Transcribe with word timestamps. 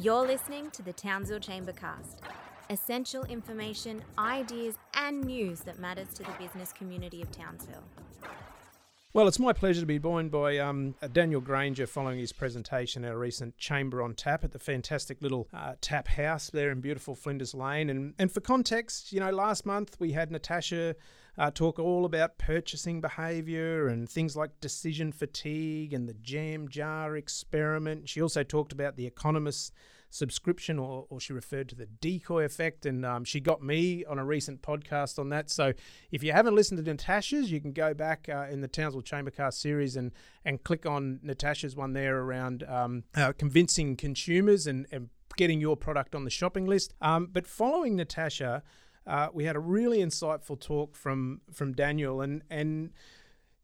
You're 0.00 0.24
listening 0.24 0.70
to 0.72 0.82
the 0.82 0.92
Townsville 0.92 1.40
Chambercast. 1.40 2.18
Essential 2.70 3.24
information, 3.24 4.04
ideas, 4.16 4.76
and 4.94 5.24
news 5.24 5.60
that 5.62 5.80
matters 5.80 6.06
to 6.14 6.22
the 6.22 6.30
business 6.38 6.72
community 6.72 7.20
of 7.20 7.32
Townsville. 7.32 7.82
Well, 9.12 9.26
it's 9.26 9.40
my 9.40 9.52
pleasure 9.52 9.80
to 9.80 9.86
be 9.86 9.98
joined 9.98 10.30
by 10.30 10.58
um, 10.58 10.94
Daniel 11.12 11.40
Granger 11.40 11.88
following 11.88 12.20
his 12.20 12.32
presentation 12.32 13.04
at 13.04 13.10
a 13.10 13.18
recent 13.18 13.58
Chamber 13.58 14.00
on 14.00 14.14
Tap 14.14 14.44
at 14.44 14.52
the 14.52 14.60
fantastic 14.60 15.20
little 15.20 15.48
uh, 15.52 15.74
tap 15.80 16.06
house 16.06 16.48
there 16.48 16.70
in 16.70 16.80
beautiful 16.80 17.16
Flinders 17.16 17.52
Lane. 17.52 17.90
And, 17.90 18.14
and 18.20 18.30
for 18.30 18.40
context, 18.40 19.12
you 19.12 19.18
know, 19.18 19.30
last 19.30 19.66
month 19.66 19.96
we 19.98 20.12
had 20.12 20.30
Natasha 20.30 20.94
uh, 21.38 21.50
talk 21.50 21.78
all 21.78 22.04
about 22.04 22.36
purchasing 22.38 23.00
behaviour 23.00 23.88
and 23.88 24.08
things 24.08 24.36
like 24.36 24.60
decision 24.60 25.12
fatigue 25.12 25.92
and 25.92 26.08
the 26.08 26.14
jam 26.14 26.68
jar 26.68 27.16
experiment. 27.16 28.08
She 28.08 28.20
also 28.20 28.42
talked 28.42 28.72
about 28.72 28.96
the 28.96 29.06
Economist 29.06 29.72
subscription, 30.10 30.78
or, 30.78 31.06
or 31.10 31.20
she 31.20 31.32
referred 31.32 31.68
to 31.68 31.74
the 31.74 31.86
decoy 31.86 32.44
effect, 32.44 32.86
and 32.86 33.04
um, 33.04 33.24
she 33.24 33.40
got 33.40 33.62
me 33.62 34.04
on 34.04 34.18
a 34.18 34.24
recent 34.24 34.62
podcast 34.62 35.18
on 35.18 35.28
that. 35.28 35.50
So 35.50 35.72
if 36.10 36.22
you 36.22 36.32
haven't 36.32 36.54
listened 36.54 36.82
to 36.84 36.90
Natasha's, 36.90 37.50
you 37.52 37.60
can 37.60 37.72
go 37.72 37.94
back 37.94 38.28
uh, 38.28 38.46
in 38.50 38.60
the 38.60 38.68
Townsville 38.68 39.02
Chambercast 39.02 39.54
series 39.54 39.96
and 39.96 40.12
and 40.44 40.62
click 40.64 40.86
on 40.86 41.20
Natasha's 41.22 41.76
one 41.76 41.92
there 41.92 42.18
around 42.18 42.64
um, 42.64 43.04
uh, 43.14 43.32
convincing 43.36 43.96
consumers 43.96 44.66
and, 44.66 44.86
and 44.90 45.10
getting 45.36 45.60
your 45.60 45.76
product 45.76 46.14
on 46.14 46.24
the 46.24 46.30
shopping 46.30 46.66
list. 46.66 46.94
Um, 47.00 47.28
but 47.30 47.46
following 47.46 47.96
Natasha. 47.96 48.62
Uh, 49.08 49.28
we 49.32 49.44
had 49.44 49.56
a 49.56 49.60
really 49.60 49.98
insightful 49.98 50.60
talk 50.60 50.94
from 50.94 51.40
from 51.50 51.72
Daniel, 51.72 52.20
and 52.20 52.42
and 52.50 52.90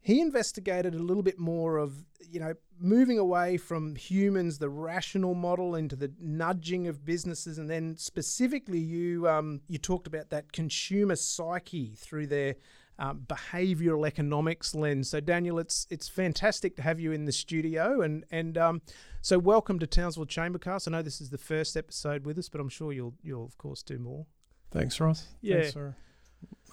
he 0.01 0.19
investigated 0.19 0.95
a 0.95 0.99
little 0.99 1.21
bit 1.21 1.37
more 1.37 1.77
of 1.77 2.03
you 2.19 2.39
know 2.39 2.55
moving 2.79 3.19
away 3.19 3.57
from 3.57 3.95
humans 3.95 4.57
the 4.57 4.69
rational 4.69 5.35
model 5.35 5.75
into 5.75 5.95
the 5.95 6.11
nudging 6.19 6.87
of 6.87 7.05
businesses. 7.05 7.59
And 7.59 7.69
then 7.69 7.95
specifically 7.97 8.79
you 8.79 9.29
um, 9.29 9.61
you 9.67 9.77
talked 9.77 10.07
about 10.07 10.31
that 10.31 10.51
consumer 10.51 11.15
psyche 11.15 11.95
through 11.95 12.27
their 12.27 12.55
um, 12.97 13.25
behavioral 13.27 14.07
economics 14.07 14.73
lens. 14.73 15.09
So 15.09 15.19
daniel 15.19 15.59
it's 15.59 15.85
it's 15.91 16.07
fantastic 16.07 16.75
to 16.77 16.81
have 16.81 16.99
you 16.99 17.11
in 17.11 17.25
the 17.25 17.31
studio 17.31 18.01
and 18.01 18.25
and 18.31 18.57
um, 18.57 18.81
so 19.21 19.37
welcome 19.37 19.77
to 19.79 19.87
townsville 19.87 20.25
chambercast. 20.25 20.87
I 20.87 20.91
know 20.91 21.01
this 21.03 21.21
is 21.21 21.29
the 21.29 21.37
first 21.37 21.77
episode 21.77 22.25
with 22.25 22.37
us 22.37 22.47
but 22.47 22.61
i'm 22.61 22.69
sure 22.69 22.93
you'll 22.93 23.15
you'll 23.21 23.45
of 23.45 23.57
course 23.57 23.83
do 23.83 23.99
more 23.99 24.25
thanks 24.71 24.99
ross 24.99 25.27
yeah 25.41 25.61
thanks 25.61 25.73
for 25.73 25.95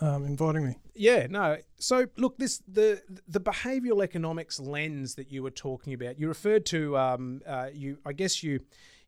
um, 0.03 0.25
inviting 0.25 0.67
me. 0.67 0.79
Yeah, 0.95 1.27
no. 1.31 1.59
So 1.79 2.07
look, 2.17 2.37
this 2.37 2.61
the 2.67 3.01
the 3.29 3.41
behavioural 3.41 4.03
economics 4.03 4.59
lens 4.59 5.15
that 5.15 5.31
you 5.31 5.43
were 5.43 5.51
talking 5.51 5.95
about. 5.95 6.19
You 6.19 6.29
referred 6.29 6.67
to 6.67 6.99
um, 6.99 7.41
uh, 7.47 7.69
you. 7.73 7.99
I 8.05 8.13
guess 8.13 8.43
you 8.43 8.61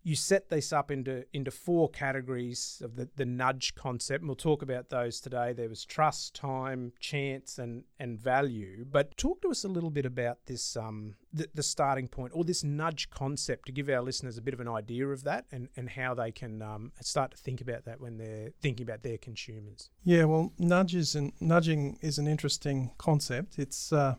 you 0.06 0.14
set 0.14 0.50
this 0.50 0.70
up 0.72 0.90
into 0.90 1.24
into 1.32 1.50
four 1.50 1.88
categories 1.88 2.80
of 2.84 2.96
the, 2.96 3.08
the 3.16 3.24
nudge 3.24 3.74
concept. 3.74 4.20
And 4.20 4.28
we'll 4.28 4.36
talk 4.36 4.60
about 4.60 4.90
those 4.90 5.18
today. 5.18 5.54
There 5.54 5.68
was 5.68 5.84
trust, 5.84 6.34
time, 6.34 6.92
chance, 7.00 7.58
and 7.58 7.84
and 7.98 8.20
value. 8.20 8.84
But 8.84 9.16
talk 9.16 9.40
to 9.42 9.48
us 9.48 9.64
a 9.64 9.68
little 9.68 9.90
bit 9.90 10.04
about 10.04 10.44
this 10.46 10.76
um 10.76 11.14
the, 11.32 11.48
the 11.54 11.62
starting 11.62 12.06
point 12.06 12.32
or 12.34 12.44
this 12.44 12.62
nudge 12.62 13.08
concept 13.10 13.66
to 13.66 13.72
give 13.72 13.88
our 13.88 14.02
listeners 14.02 14.36
a 14.36 14.42
bit 14.42 14.54
of 14.54 14.60
an 14.60 14.68
idea 14.68 15.08
of 15.08 15.24
that 15.24 15.46
and, 15.50 15.68
and 15.74 15.88
how 15.90 16.14
they 16.14 16.30
can 16.30 16.62
um, 16.62 16.92
start 17.00 17.32
to 17.32 17.36
think 17.36 17.60
about 17.60 17.84
that 17.86 18.00
when 18.00 18.18
they're 18.18 18.50
thinking 18.60 18.84
about 18.84 19.02
their 19.02 19.18
consumers. 19.18 19.90
Yeah, 20.04 20.24
well, 20.24 20.52
nudges 20.58 21.16
and 21.16 21.32
nudging 21.40 21.98
is 22.02 22.18
an 22.18 22.28
interesting 22.28 22.92
concept. 22.98 23.58
It's 23.58 23.92
uh, 23.92 24.16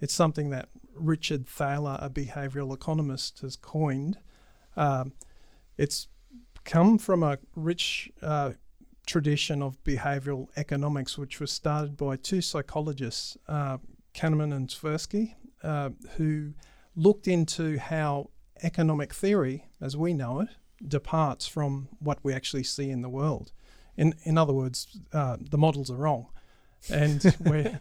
it's 0.00 0.14
something 0.14 0.48
that 0.50 0.70
Richard 0.94 1.46
Thaler, 1.46 1.98
a 2.00 2.08
behavioural 2.08 2.72
economist, 2.74 3.40
has 3.40 3.56
coined 3.56 4.18
um, 4.78 5.12
it's 5.76 6.08
come 6.64 6.98
from 6.98 7.22
a 7.22 7.38
rich 7.56 8.10
uh, 8.22 8.52
tradition 9.06 9.62
of 9.62 9.82
behavioral 9.84 10.48
economics, 10.56 11.18
which 11.18 11.40
was 11.40 11.50
started 11.50 11.96
by 11.96 12.16
two 12.16 12.40
psychologists, 12.40 13.36
uh, 13.48 13.78
Kahneman 14.14 14.54
and 14.54 14.68
Tversky, 14.68 15.34
uh, 15.62 15.90
who 16.16 16.52
looked 16.94 17.26
into 17.26 17.78
how 17.78 18.30
economic 18.62 19.12
theory, 19.14 19.66
as 19.80 19.96
we 19.96 20.12
know 20.12 20.40
it, 20.40 20.48
departs 20.86 21.46
from 21.46 21.88
what 21.98 22.18
we 22.22 22.32
actually 22.32 22.64
see 22.64 22.90
in 22.90 23.02
the 23.02 23.08
world. 23.08 23.52
In, 23.96 24.14
in 24.22 24.38
other 24.38 24.52
words, 24.52 25.00
uh, 25.12 25.36
the 25.40 25.58
models 25.58 25.90
are 25.90 25.96
wrong. 25.96 26.28
and 26.92 27.34
we're, 27.40 27.80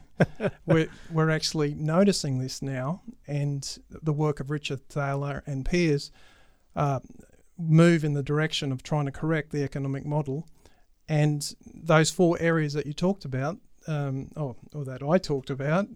we're, 0.66 0.90
we're 1.12 1.30
actually 1.30 1.76
noticing 1.76 2.40
this 2.40 2.62
now. 2.62 3.02
And 3.28 3.78
the 3.90 4.14
work 4.14 4.40
of 4.40 4.50
Richard 4.50 4.88
Thaler 4.90 5.44
and 5.46 5.64
peers 5.64 6.10
uh, 6.78 7.00
move 7.58 8.06
in 8.06 8.14
the 8.14 8.24
direction 8.24 8.72
of 8.72 8.84
trying 8.84 9.06
to 9.06 9.12
correct 9.12 9.52
the 9.52 9.64
economic 9.64 10.06
model. 10.06 10.48
And 11.10 11.54
those 11.66 12.12
four 12.12 12.38
areas 12.40 12.74
that 12.74 12.86
you 12.86 12.94
talked 12.94 13.26
about, 13.26 13.58
um, 13.88 14.30
or, 14.36 14.56
or, 14.74 14.86
that 14.86 15.02
I 15.02 15.18
talked 15.18 15.50
about, 15.50 15.88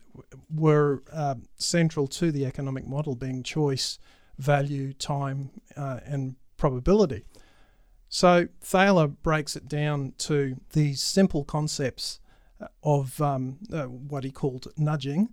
were 0.54 1.04
uh, 1.14 1.36
central 1.56 2.08
to 2.08 2.32
the 2.32 2.46
economic 2.46 2.88
model 2.88 3.16
being 3.16 3.44
choice, 3.44 4.00
value, 4.40 4.94
time, 4.94 5.52
uh, 5.78 6.00
and 6.06 6.36
probability. 6.58 7.26
So 8.10 8.48
Thaler 8.62 9.08
breaks 9.08 9.56
it 9.56 9.68
down 9.68 10.14
to 10.20 10.58
these 10.74 11.02
simple 11.02 11.44
concepts 11.44 12.20
of 12.84 13.22
um, 13.22 13.60
uh, 13.72 13.84
what 13.84 14.24
he 14.24 14.32
called 14.32 14.68
nudging, 14.78 15.30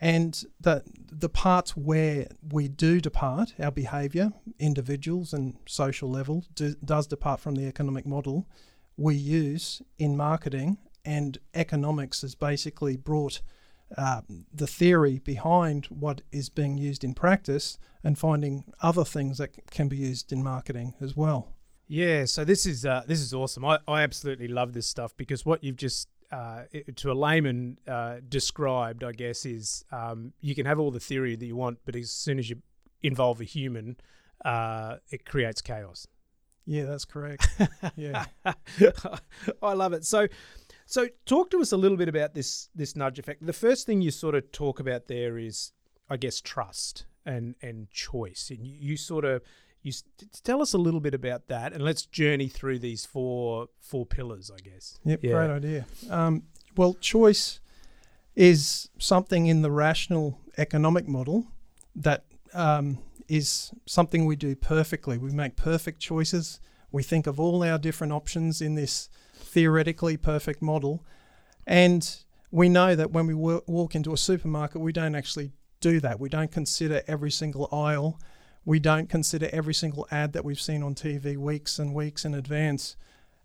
and 0.00 0.44
the 0.58 0.82
the 1.12 1.28
parts 1.28 1.76
where 1.76 2.26
we 2.50 2.66
do 2.68 3.00
depart 3.00 3.54
our 3.60 3.70
behaviour, 3.70 4.32
individuals 4.58 5.32
and 5.32 5.56
social 5.66 6.10
level, 6.10 6.44
do, 6.54 6.74
does 6.84 7.06
depart 7.06 7.40
from 7.40 7.54
the 7.54 7.66
economic 7.66 8.06
model 8.06 8.48
we 8.96 9.14
use 9.14 9.82
in 9.98 10.16
marketing, 10.16 10.78
and 11.04 11.38
economics 11.54 12.22
has 12.22 12.34
basically 12.34 12.96
brought 12.96 13.42
uh, 13.98 14.22
the 14.52 14.66
theory 14.66 15.18
behind 15.18 15.86
what 15.86 16.22
is 16.32 16.48
being 16.48 16.78
used 16.78 17.04
in 17.04 17.12
practice 17.12 17.78
and 18.04 18.18
finding 18.18 18.64
other 18.82 19.04
things 19.04 19.38
that 19.38 19.50
can 19.70 19.88
be 19.88 19.96
used 19.96 20.32
in 20.32 20.42
marketing 20.42 20.94
as 21.00 21.16
well. 21.16 21.52
Yeah, 21.88 22.24
so 22.24 22.44
this 22.44 22.66
is 22.66 22.86
uh, 22.86 23.02
this 23.06 23.20
is 23.20 23.34
awesome. 23.34 23.64
I, 23.64 23.80
I 23.88 24.02
absolutely 24.02 24.48
love 24.48 24.72
this 24.72 24.86
stuff 24.86 25.14
because 25.16 25.44
what 25.44 25.64
you've 25.64 25.76
just 25.76 26.08
uh, 26.32 26.62
to 26.96 27.10
a 27.10 27.14
layman 27.14 27.78
uh, 27.88 28.16
described, 28.28 29.04
I 29.04 29.12
guess, 29.12 29.44
is 29.44 29.84
um, 29.90 30.32
you 30.40 30.54
can 30.54 30.66
have 30.66 30.78
all 30.78 30.90
the 30.90 31.00
theory 31.00 31.36
that 31.36 31.46
you 31.46 31.56
want, 31.56 31.78
but 31.84 31.96
as 31.96 32.10
soon 32.10 32.38
as 32.38 32.48
you 32.48 32.62
involve 33.02 33.40
a 33.40 33.44
human, 33.44 33.96
uh, 34.44 34.96
it 35.10 35.24
creates 35.24 35.60
chaos. 35.60 36.06
Yeah, 36.66 36.84
that's 36.84 37.04
correct. 37.04 37.48
yeah, 37.96 38.26
I 39.62 39.72
love 39.72 39.92
it. 39.92 40.04
So, 40.04 40.28
so 40.86 41.08
talk 41.26 41.50
to 41.50 41.60
us 41.60 41.72
a 41.72 41.76
little 41.76 41.96
bit 41.96 42.08
about 42.08 42.34
this 42.34 42.68
this 42.74 42.94
nudge 42.94 43.18
effect. 43.18 43.44
The 43.44 43.52
first 43.52 43.86
thing 43.86 44.02
you 44.02 44.10
sort 44.10 44.34
of 44.34 44.52
talk 44.52 44.78
about 44.78 45.08
there 45.08 45.36
is, 45.36 45.72
I 46.08 46.16
guess, 46.16 46.40
trust 46.40 47.06
and 47.26 47.56
and 47.60 47.90
choice, 47.90 48.50
and 48.54 48.64
you, 48.64 48.76
you 48.78 48.96
sort 48.96 49.24
of 49.24 49.42
you 49.82 49.92
tell 50.44 50.60
us 50.60 50.72
a 50.74 50.78
little 50.78 51.00
bit 51.00 51.14
about 51.14 51.48
that, 51.48 51.72
and 51.72 51.82
let's 51.82 52.04
journey 52.04 52.48
through 52.48 52.78
these 52.78 53.06
four 53.06 53.68
four 53.80 54.04
pillars, 54.04 54.50
I 54.54 54.60
guess. 54.60 54.98
Yep, 55.04 55.20
yeah. 55.22 55.32
great 55.32 55.50
idea. 55.50 55.86
Um, 56.10 56.44
well, 56.76 56.94
choice 56.94 57.60
is 58.36 58.88
something 58.98 59.46
in 59.46 59.62
the 59.62 59.70
rational 59.70 60.38
economic 60.56 61.08
model 61.08 61.46
that 61.96 62.24
um, 62.54 62.98
is 63.28 63.72
something 63.86 64.26
we 64.26 64.36
do 64.36 64.54
perfectly. 64.54 65.18
We 65.18 65.32
make 65.32 65.56
perfect 65.56 66.00
choices. 66.00 66.60
We 66.92 67.02
think 67.02 67.26
of 67.26 67.40
all 67.40 67.62
our 67.62 67.78
different 67.78 68.12
options 68.12 68.60
in 68.60 68.74
this 68.74 69.08
theoretically 69.34 70.16
perfect 70.16 70.60
model, 70.60 71.04
and 71.66 72.16
we 72.50 72.68
know 72.68 72.94
that 72.94 73.12
when 73.12 73.26
we 73.26 73.34
walk 73.34 73.94
into 73.94 74.12
a 74.12 74.16
supermarket, 74.16 74.80
we 74.80 74.92
don't 74.92 75.14
actually 75.14 75.52
do 75.80 76.00
that. 76.00 76.20
We 76.20 76.28
don't 76.28 76.50
consider 76.50 77.02
every 77.06 77.30
single 77.30 77.68
aisle 77.72 78.20
we 78.64 78.78
don't 78.78 79.08
consider 79.08 79.48
every 79.52 79.74
single 79.74 80.06
ad 80.10 80.32
that 80.32 80.44
we've 80.44 80.60
seen 80.60 80.82
on 80.82 80.94
TV 80.94 81.36
weeks 81.36 81.78
and 81.78 81.94
weeks 81.94 82.24
in 82.24 82.34
advance. 82.34 82.96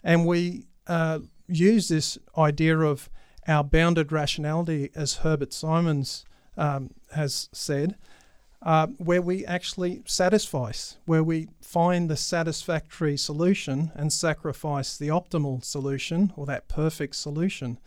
And 0.03 0.25
we 0.25 0.67
uh, 0.87 1.19
use 1.47 1.87
this 1.87 2.17
idea 2.37 2.77
of 2.79 3.09
our 3.47 3.63
bounded 3.63 4.11
rationality, 4.11 4.89
as 4.95 5.17
Herbert 5.17 5.53
Simons 5.53 6.25
um, 6.57 6.91
has 7.13 7.49
said, 7.53 7.95
uh, 8.61 8.87
where 8.97 9.21
we 9.21 9.45
actually 9.45 10.01
satisfice, 10.05 10.97
where 11.05 11.23
we 11.23 11.47
find 11.61 12.09
the 12.09 12.17
satisfactory 12.17 13.15
solution 13.15 13.91
and 13.95 14.11
sacrifice 14.11 14.97
the 14.97 15.09
optimal 15.09 15.63
solution 15.63 16.33
or 16.35 16.45
that 16.47 16.67
perfect 16.67 17.15
solution. 17.15 17.79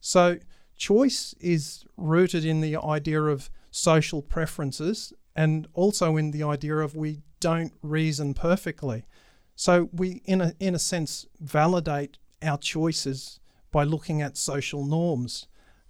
So, 0.00 0.38
choice 0.76 1.34
is 1.40 1.84
rooted 1.96 2.44
in 2.44 2.60
the 2.60 2.76
idea 2.76 3.22
of 3.22 3.50
social 3.70 4.22
preferences 4.22 5.12
and 5.34 5.68
also 5.74 6.16
in 6.16 6.30
the 6.30 6.42
idea 6.42 6.76
of 6.76 6.94
we 6.94 7.22
don't 7.40 7.72
reason 7.82 8.34
perfectly. 8.34 9.06
So 9.54 9.88
we, 9.92 10.22
in 10.24 10.40
a, 10.40 10.54
in 10.58 10.74
a 10.74 10.78
sense, 10.78 11.26
validate 11.40 12.18
our 12.42 12.58
choices 12.58 13.40
by 13.70 13.84
looking 13.84 14.22
at 14.22 14.36
social 14.36 14.84
norms. 14.84 15.46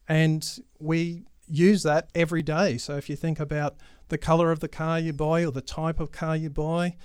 And 0.08 0.46
we 0.78 1.24
use 1.46 1.82
that 1.84 2.10
every 2.14 2.42
day. 2.42 2.78
So 2.78 2.96
if 2.96 3.08
you 3.08 3.16
think 3.16 3.40
about 3.40 3.76
the 4.08 4.18
color 4.18 4.50
of 4.50 4.60
the 4.60 4.68
car 4.68 4.98
you 4.98 5.12
buy 5.12 5.44
or 5.44 5.52
the 5.52 5.60
type 5.60 6.00
of 6.00 6.12
car 6.12 6.36
you 6.36 6.50
buy, 6.50 6.96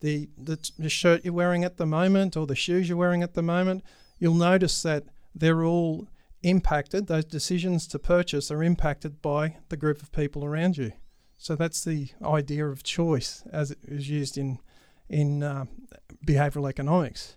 the, 0.00 0.28
the 0.36 0.58
the 0.78 0.90
shirt 0.90 1.24
you're 1.24 1.32
wearing 1.32 1.64
at 1.64 1.76
the 1.76 1.86
moment 1.86 2.36
or 2.36 2.46
the 2.46 2.54
shoes 2.54 2.88
you're 2.88 2.98
wearing 2.98 3.22
at 3.22 3.34
the 3.34 3.42
moment, 3.42 3.82
you'll 4.18 4.34
notice 4.34 4.82
that 4.82 5.04
they're 5.34 5.64
all 5.64 6.08
impacted. 6.42 7.06
Those 7.06 7.24
decisions 7.24 7.86
to 7.88 7.98
purchase 7.98 8.50
are 8.50 8.62
impacted 8.62 9.22
by 9.22 9.56
the 9.68 9.76
group 9.76 10.02
of 10.02 10.12
people 10.12 10.44
around 10.44 10.76
you. 10.76 10.92
So 11.38 11.56
that's 11.56 11.84
the 11.84 12.08
idea 12.24 12.66
of 12.66 12.82
choice 12.82 13.44
as 13.52 13.70
it 13.70 13.78
is 13.86 14.08
used 14.08 14.38
in 14.38 14.58
in 15.08 15.42
uh, 15.42 15.66
behavioral 16.26 16.68
economics. 16.68 17.36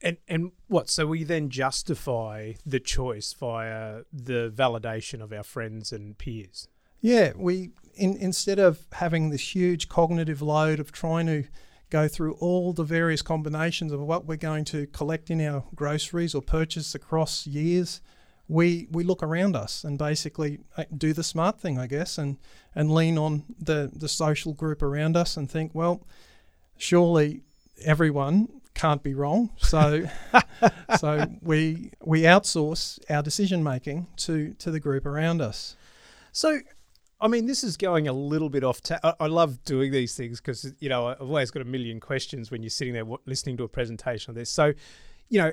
And 0.00 0.18
and 0.28 0.52
what? 0.68 0.90
So 0.90 1.06
we 1.06 1.24
then 1.24 1.50
justify 1.50 2.54
the 2.64 2.80
choice 2.80 3.32
via 3.32 4.02
the 4.12 4.52
validation 4.54 5.20
of 5.22 5.32
our 5.32 5.42
friends 5.42 5.92
and 5.92 6.16
peers. 6.16 6.68
Yeah, 7.00 7.32
we 7.36 7.70
in, 7.94 8.16
instead 8.16 8.58
of 8.58 8.86
having 8.92 9.30
this 9.30 9.54
huge 9.54 9.88
cognitive 9.88 10.42
load 10.42 10.80
of 10.80 10.92
trying 10.92 11.26
to 11.26 11.44
go 11.90 12.06
through 12.06 12.34
all 12.34 12.72
the 12.72 12.84
various 12.84 13.22
combinations 13.22 13.92
of 13.92 14.00
what 14.00 14.26
we're 14.26 14.36
going 14.36 14.64
to 14.66 14.86
collect 14.88 15.30
in 15.30 15.40
our 15.40 15.64
groceries 15.74 16.34
or 16.34 16.42
purchase 16.42 16.94
across 16.94 17.46
years, 17.46 18.00
we 18.48 18.88
we 18.90 19.04
look 19.04 19.22
around 19.22 19.54
us 19.54 19.84
and 19.84 19.98
basically 19.98 20.58
uh, 20.76 20.84
do 20.96 21.12
the 21.12 21.22
smart 21.22 21.60
thing, 21.60 21.78
I 21.78 21.86
guess, 21.86 22.18
and 22.18 22.38
and 22.74 22.92
lean 22.92 23.18
on 23.18 23.44
the 23.60 23.90
the 23.94 24.08
social 24.08 24.54
group 24.54 24.82
around 24.82 25.16
us 25.16 25.36
and 25.36 25.50
think, 25.50 25.74
well, 25.74 26.06
surely 26.76 27.42
everyone 27.84 28.48
can't 28.74 29.02
be 29.02 29.14
wrong. 29.14 29.50
So 29.58 30.06
so 30.98 31.26
we 31.42 31.90
we 32.02 32.22
outsource 32.22 32.98
our 33.10 33.22
decision 33.22 33.62
making 33.62 34.06
to 34.18 34.54
to 34.54 34.70
the 34.70 34.80
group 34.80 35.04
around 35.04 35.42
us. 35.42 35.76
So, 36.32 36.60
I 37.20 37.28
mean, 37.28 37.46
this 37.46 37.64
is 37.64 37.76
going 37.76 38.06
a 38.06 38.12
little 38.12 38.48
bit 38.48 38.62
off. 38.62 38.80
Ta- 38.80 39.00
I, 39.02 39.14
I 39.20 39.26
love 39.26 39.64
doing 39.64 39.90
these 39.90 40.14
things 40.14 40.40
because 40.40 40.72
you 40.78 40.88
know 40.88 41.08
I've 41.08 41.20
always 41.20 41.50
got 41.50 41.60
a 41.60 41.66
million 41.66 42.00
questions 42.00 42.50
when 42.50 42.62
you're 42.62 42.70
sitting 42.70 42.94
there 42.94 43.02
w- 43.02 43.20
listening 43.26 43.58
to 43.58 43.64
a 43.64 43.68
presentation 43.68 44.30
of 44.30 44.36
this. 44.36 44.48
So, 44.48 44.72
you 45.28 45.38
know, 45.40 45.52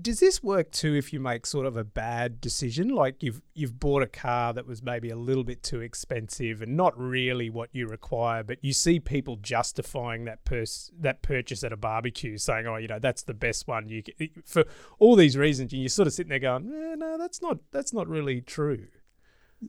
does 0.00 0.20
this 0.20 0.42
work 0.42 0.70
too 0.70 0.94
if 0.94 1.12
you 1.12 1.20
make 1.20 1.44
sort 1.44 1.66
of 1.66 1.76
a 1.76 1.84
bad 1.84 2.40
decision? 2.40 2.88
Like 2.88 3.22
you've 3.22 3.42
you've 3.54 3.78
bought 3.78 4.02
a 4.02 4.06
car 4.06 4.52
that 4.54 4.66
was 4.66 4.82
maybe 4.82 5.10
a 5.10 5.16
little 5.16 5.44
bit 5.44 5.62
too 5.62 5.80
expensive 5.80 6.62
and 6.62 6.76
not 6.76 6.98
really 6.98 7.50
what 7.50 7.68
you 7.72 7.86
require 7.86 8.42
but 8.42 8.58
you 8.62 8.72
see 8.72 9.00
people 9.00 9.36
justifying 9.36 10.24
that 10.24 10.44
pers- 10.44 10.90
that 10.98 11.22
purchase 11.22 11.62
at 11.62 11.72
a 11.72 11.76
barbecue 11.76 12.38
saying 12.38 12.66
oh 12.66 12.76
you 12.76 12.88
know 12.88 12.98
that's 12.98 13.22
the 13.22 13.34
best 13.34 13.68
one. 13.68 13.88
You 13.88 14.02
get 14.02 14.16
for 14.44 14.64
all 14.98 15.16
these 15.16 15.36
reasons 15.36 15.72
and 15.72 15.82
you're 15.82 15.88
sort 15.88 16.08
of 16.08 16.14
sitting 16.14 16.30
there 16.30 16.38
going 16.38 16.72
eh, 16.72 16.94
no 16.96 17.18
that's 17.18 17.42
not 17.42 17.58
that's 17.70 17.92
not 17.92 18.08
really 18.08 18.40
true. 18.40 18.86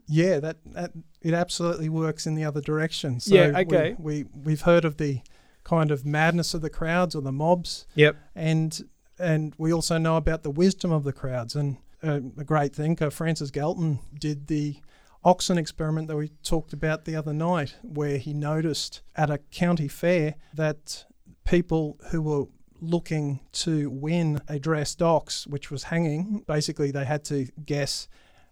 Yeah, 0.05 0.39
that, 0.39 0.57
that 0.65 0.91
it 1.21 1.33
absolutely 1.33 1.89
works 1.89 2.27
in 2.27 2.35
the 2.35 2.43
other 2.43 2.59
direction. 2.61 3.19
So 3.19 3.35
Yeah, 3.35 3.59
okay. 3.59 3.95
We, 3.97 4.25
we 4.33 4.51
have 4.51 4.61
heard 4.61 4.83
of 4.83 4.97
the 4.97 5.21
kind 5.63 5.91
of 5.91 6.05
madness 6.05 6.53
of 6.53 6.61
the 6.61 6.69
crowds 6.69 7.15
or 7.15 7.21
the 7.21 7.31
mobs, 7.31 7.85
yep. 7.95 8.17
And 8.35 8.81
and 9.19 9.53
we 9.57 9.73
also 9.73 9.97
know 9.97 10.17
about 10.17 10.43
the 10.43 10.51
wisdom 10.51 10.91
of 10.91 11.03
the 11.03 11.13
crowds. 11.13 11.55
And 11.55 11.77
uh, 12.03 12.19
a 12.37 12.43
great 12.43 12.75
thinker, 12.75 13.09
Francis 13.09 13.51
Galton, 13.51 13.99
did 14.19 14.47
the 14.47 14.77
oxen 15.23 15.57
experiment 15.57 16.07
that 16.07 16.15
we 16.15 16.29
talked 16.43 16.73
about 16.73 17.05
the 17.05 17.15
other 17.15 17.33
night, 17.33 17.75
where 17.81 18.17
he 18.17 18.33
noticed 18.33 19.01
at 19.15 19.29
a 19.29 19.39
county 19.51 19.87
fair 19.87 20.35
that 20.53 21.05
people 21.45 21.99
who 22.11 22.21
were 22.21 22.45
looking 22.79 23.39
to 23.51 23.89
win 23.89 24.41
a 24.47 24.59
dressed 24.59 25.01
ox, 25.01 25.47
which 25.47 25.71
was 25.71 25.83
hanging, 25.83 26.43
basically 26.47 26.91
they 26.91 27.05
had 27.05 27.23
to 27.25 27.47
guess 27.65 28.07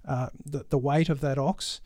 uh, 0.08 0.30
the, 0.44 0.66
the 0.70 0.78
weight 0.78 1.10
of 1.10 1.22
that 1.22 1.38
ox. 1.38 1.82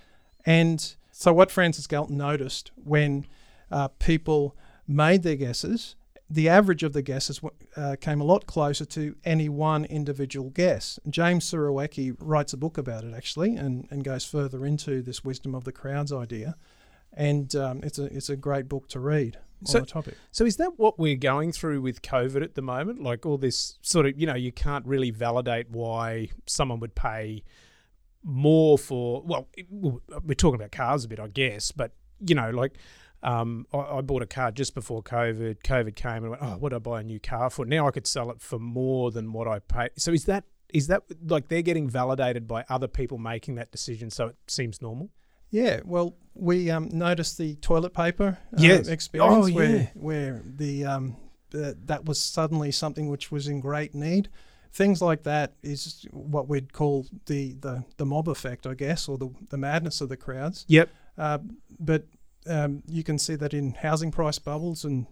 And 0.45 0.95
so, 1.11 1.33
what 1.33 1.51
Francis 1.51 1.87
Galton 1.87 2.17
noticed 2.17 2.71
when 2.75 3.27
uh, 3.71 3.89
people 3.99 4.55
made 4.87 5.23
their 5.23 5.35
guesses, 5.35 5.95
the 6.29 6.47
average 6.47 6.83
of 6.83 6.93
the 6.93 7.01
guesses 7.01 7.41
uh, 7.75 7.95
came 7.99 8.21
a 8.21 8.23
lot 8.23 8.45
closer 8.45 8.85
to 8.85 9.15
any 9.25 9.49
one 9.49 9.85
individual 9.85 10.51
guess. 10.51 10.99
James 11.09 11.49
Surowiecki 11.49 12.15
writes 12.19 12.53
a 12.53 12.57
book 12.57 12.77
about 12.77 13.03
it 13.03 13.13
actually, 13.15 13.55
and, 13.55 13.87
and 13.89 14.03
goes 14.03 14.25
further 14.25 14.65
into 14.65 15.01
this 15.01 15.23
wisdom 15.23 15.55
of 15.55 15.63
the 15.63 15.71
crowds 15.71 16.13
idea. 16.13 16.55
And 17.13 17.55
um, 17.55 17.79
it's 17.83 17.97
a 17.97 18.05
it's 18.05 18.29
a 18.29 18.35
great 18.37 18.69
book 18.69 18.87
to 18.89 18.99
read 18.99 19.37
on 19.61 19.65
So- 19.65 19.79
the 19.79 19.85
topic. 19.87 20.15
So 20.31 20.45
is 20.45 20.57
that 20.57 20.77
what 20.77 20.99
we're 20.99 21.15
going 21.15 21.51
through 21.51 21.81
with 21.81 22.03
COVID 22.03 22.43
at 22.43 22.53
the 22.53 22.61
moment? 22.61 23.01
Like 23.01 23.25
all 23.25 23.39
this 23.39 23.79
sort 23.81 24.05
of, 24.05 24.19
you 24.19 24.27
know, 24.27 24.35
you 24.35 24.51
can't 24.51 24.85
really 24.85 25.09
validate 25.09 25.71
why 25.71 26.29
someone 26.45 26.79
would 26.81 26.93
pay 26.93 27.43
more 28.23 28.77
for. 28.77 29.23
Well, 29.25 29.47
we're 29.71 30.35
talking 30.35 30.59
about 30.59 30.71
cars 30.71 31.05
a 31.05 31.07
bit, 31.07 31.19
I 31.19 31.27
guess, 31.27 31.71
but 31.71 31.93
you 32.19 32.35
know, 32.35 32.51
like. 32.51 32.77
Um, 33.21 33.65
I, 33.73 33.77
I 33.77 34.01
bought 34.01 34.21
a 34.21 34.25
car 34.27 34.51
just 34.51 34.73
before 34.73 35.03
COVID. 35.03 35.61
COVID 35.63 35.95
came 35.95 36.23
and 36.23 36.27
I 36.27 36.29
went, 36.29 36.41
oh, 36.41 36.57
what 36.57 36.69
do 36.69 36.77
I 36.77 36.79
buy 36.79 37.01
a 37.01 37.03
new 37.03 37.19
car 37.19 37.49
for? 37.49 37.65
Now 37.65 37.87
I 37.87 37.91
could 37.91 38.07
sell 38.07 38.31
it 38.31 38.41
for 38.41 38.59
more 38.59 39.11
than 39.11 39.33
what 39.33 39.47
I 39.47 39.59
paid. 39.59 39.91
So 39.97 40.11
is 40.11 40.25
that 40.25 40.45
is 40.73 40.87
that 40.87 41.03
like 41.25 41.47
they're 41.47 41.63
getting 41.63 41.89
validated 41.89 42.47
by 42.47 42.63
other 42.69 42.87
people 42.87 43.17
making 43.17 43.55
that 43.55 43.71
decision? 43.71 44.09
So 44.09 44.27
it 44.27 44.35
seems 44.47 44.81
normal. 44.81 45.09
Yeah, 45.51 45.79
well, 45.83 46.15
we 46.35 46.69
um, 46.69 46.89
noticed 46.91 47.37
the 47.39 47.55
toilet 47.55 47.93
paper 47.93 48.37
uh, 48.53 48.57
Yes. 48.61 48.87
experience 48.87 49.45
Oh, 49.45 49.47
yeah. 49.47 49.55
where 49.55 49.91
where 49.95 50.43
the 50.45 50.85
um, 50.85 51.15
the, 51.49 51.75
that 51.85 52.05
was 52.05 52.21
suddenly 52.21 52.71
something 52.71 53.09
which 53.09 53.31
was 53.31 53.47
in 53.47 53.59
great 53.59 53.95
need. 53.95 54.29
Things 54.71 55.01
like 55.01 55.23
that 55.23 55.53
is 55.63 56.05
what 56.11 56.47
we'd 56.47 56.71
call 56.73 57.07
the, 57.25 57.53
the, 57.53 57.83
the 57.97 58.05
mob 58.05 58.29
effect, 58.29 58.67
I 58.67 58.75
guess, 58.75 59.09
or 59.09 59.17
the, 59.17 59.29
the 59.49 59.57
madness 59.57 59.99
of 59.99 60.09
the 60.09 60.17
crowds. 60.17 60.63
Yep. 60.67 60.89
Uh, 61.17 61.39
but 61.79 62.05
um, 62.49 62.83
you 62.87 63.03
can 63.03 63.19
see 63.19 63.35
that 63.35 63.53
in 63.53 63.73
housing 63.73 64.11
price 64.11 64.39
bubbles 64.39 64.83
and 64.83 65.05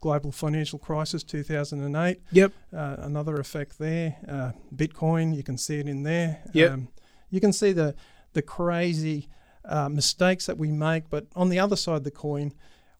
global 0.00 0.30
financial 0.30 0.78
crisis 0.78 1.22
2008. 1.24 2.20
Yep. 2.30 2.52
Uh, 2.72 2.96
another 2.98 3.36
effect 3.36 3.78
there. 3.78 4.16
Uh, 4.28 4.52
Bitcoin, 4.74 5.36
you 5.36 5.42
can 5.42 5.58
see 5.58 5.80
it 5.80 5.88
in 5.88 6.04
there. 6.04 6.40
Yep. 6.52 6.70
Um, 6.72 6.88
you 7.30 7.40
can 7.40 7.52
see 7.52 7.72
the 7.72 7.94
the 8.32 8.42
crazy 8.42 9.28
uh, 9.64 9.88
mistakes 9.88 10.46
that 10.46 10.58
we 10.58 10.70
make, 10.70 11.08
but 11.08 11.26
on 11.34 11.48
the 11.48 11.58
other 11.58 11.76
side 11.76 11.96
of 11.96 12.04
the 12.04 12.10
coin, 12.10 12.52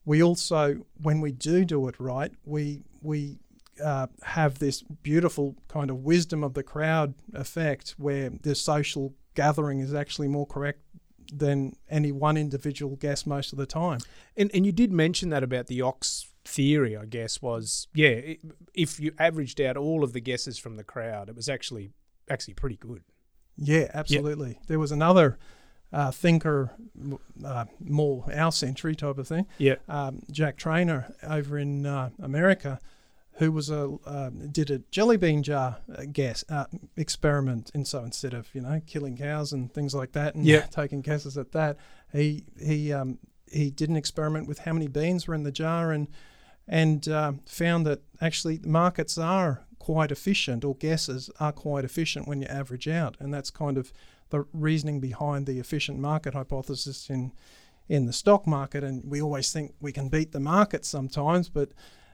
we 0.05 0.21
also, 0.23 0.85
when 1.01 1.19
we 1.19 1.31
do 1.31 1.65
do 1.65 1.87
it 1.87 1.95
right, 1.99 2.31
we 2.45 2.83
we 3.01 3.39
uh, 3.83 4.07
have 4.23 4.59
this 4.59 4.81
beautiful 4.81 5.55
kind 5.67 5.89
of 5.89 6.03
wisdom 6.03 6.43
of 6.43 6.53
the 6.53 6.63
crowd 6.63 7.13
effect, 7.33 7.95
where 7.97 8.29
the 8.29 8.55
social 8.55 9.13
gathering 9.35 9.79
is 9.79 9.93
actually 9.93 10.27
more 10.27 10.45
correct 10.45 10.79
than 11.31 11.75
any 11.89 12.11
one 12.11 12.37
individual 12.37 12.95
guess 12.95 13.25
most 13.25 13.51
of 13.53 13.57
the 13.57 13.65
time. 13.65 13.99
And 14.37 14.51
and 14.53 14.65
you 14.65 14.71
did 14.71 14.91
mention 14.91 15.29
that 15.29 15.43
about 15.43 15.67
the 15.67 15.81
ox 15.81 16.27
theory, 16.43 16.95
I 16.95 17.05
guess, 17.05 17.41
was 17.41 17.87
yeah, 17.93 18.33
if 18.73 18.99
you 18.99 19.11
averaged 19.17 19.59
out 19.61 19.77
all 19.77 20.03
of 20.03 20.13
the 20.13 20.21
guesses 20.21 20.57
from 20.57 20.75
the 20.75 20.83
crowd, 20.83 21.29
it 21.29 21.35
was 21.35 21.49
actually 21.49 21.91
actually 22.29 22.53
pretty 22.55 22.77
good. 22.77 23.01
Yeah, 23.57 23.89
absolutely. 23.93 24.59
There 24.67 24.79
was 24.79 24.91
another 24.91 25.37
uh, 25.93 26.11
thinker, 26.11 26.71
uh, 27.45 27.65
more 27.79 28.25
our 28.33 28.51
century 28.51 28.95
type 28.95 29.17
of 29.17 29.27
thing, 29.27 29.45
Yeah. 29.59 29.75
um, 29.87 30.23
Jack 30.29 30.57
Treynor 30.57 31.13
over 31.23 31.57
in 31.57 31.85
uh, 31.85 32.09
America, 32.21 32.79
who 33.37 33.51
was 33.51 33.69
a 33.69 33.97
uh, 34.05 34.29
did 34.29 34.69
a 34.71 34.79
jelly 34.91 35.17
bean 35.17 35.43
jar 35.43 35.77
uh, 35.93 36.03
guess 36.11 36.43
uh, 36.49 36.65
experiment, 36.95 37.71
and 37.73 37.87
so 37.87 38.03
instead 38.03 38.33
of 38.33 38.47
you 38.53 38.61
know 38.61 38.81
killing 38.85 39.17
cows 39.17 39.51
and 39.53 39.73
things 39.73 39.93
like 39.93 40.11
that, 40.13 40.35
and 40.35 40.45
Yeah. 40.45 40.61
taking 40.67 41.01
guesses 41.01 41.37
at 41.37 41.51
that, 41.51 41.77
he 42.11 42.45
he 42.59 42.93
um, 42.93 43.19
he 43.51 43.69
did 43.71 43.89
an 43.89 43.95
experiment 43.95 44.47
with 44.47 44.59
how 44.59 44.73
many 44.73 44.87
beans 44.87 45.27
were 45.27 45.35
in 45.35 45.43
the 45.43 45.51
jar, 45.51 45.91
and 45.91 46.07
and 46.67 47.07
uh, 47.07 47.33
found 47.45 47.85
that 47.85 48.01
actually 48.21 48.59
markets 48.63 49.17
are 49.17 49.65
quite 49.79 50.11
efficient, 50.11 50.63
or 50.65 50.75
guesses 50.75 51.29
are 51.39 51.51
quite 51.51 51.85
efficient 51.85 52.27
when 52.27 52.41
you 52.41 52.47
average 52.47 52.87
out, 52.87 53.15
and 53.19 53.33
that's 53.33 53.51
kind 53.51 53.77
of 53.77 53.91
the 54.29 54.45
reasoning 54.53 54.99
behind 54.99 55.45
the 55.45 55.59
efficient 55.59 55.99
market 55.99 56.33
hypothesis 56.33 57.09
in 57.09 57.31
in 57.87 58.05
the 58.05 58.13
stock 58.13 58.47
market. 58.47 58.83
And 58.83 59.03
we 59.05 59.21
always 59.21 59.51
think 59.51 59.73
we 59.79 59.91
can 59.91 60.09
beat 60.09 60.31
the 60.31 60.39
market 60.39 60.85
sometimes, 60.85 61.49
but 61.49 61.69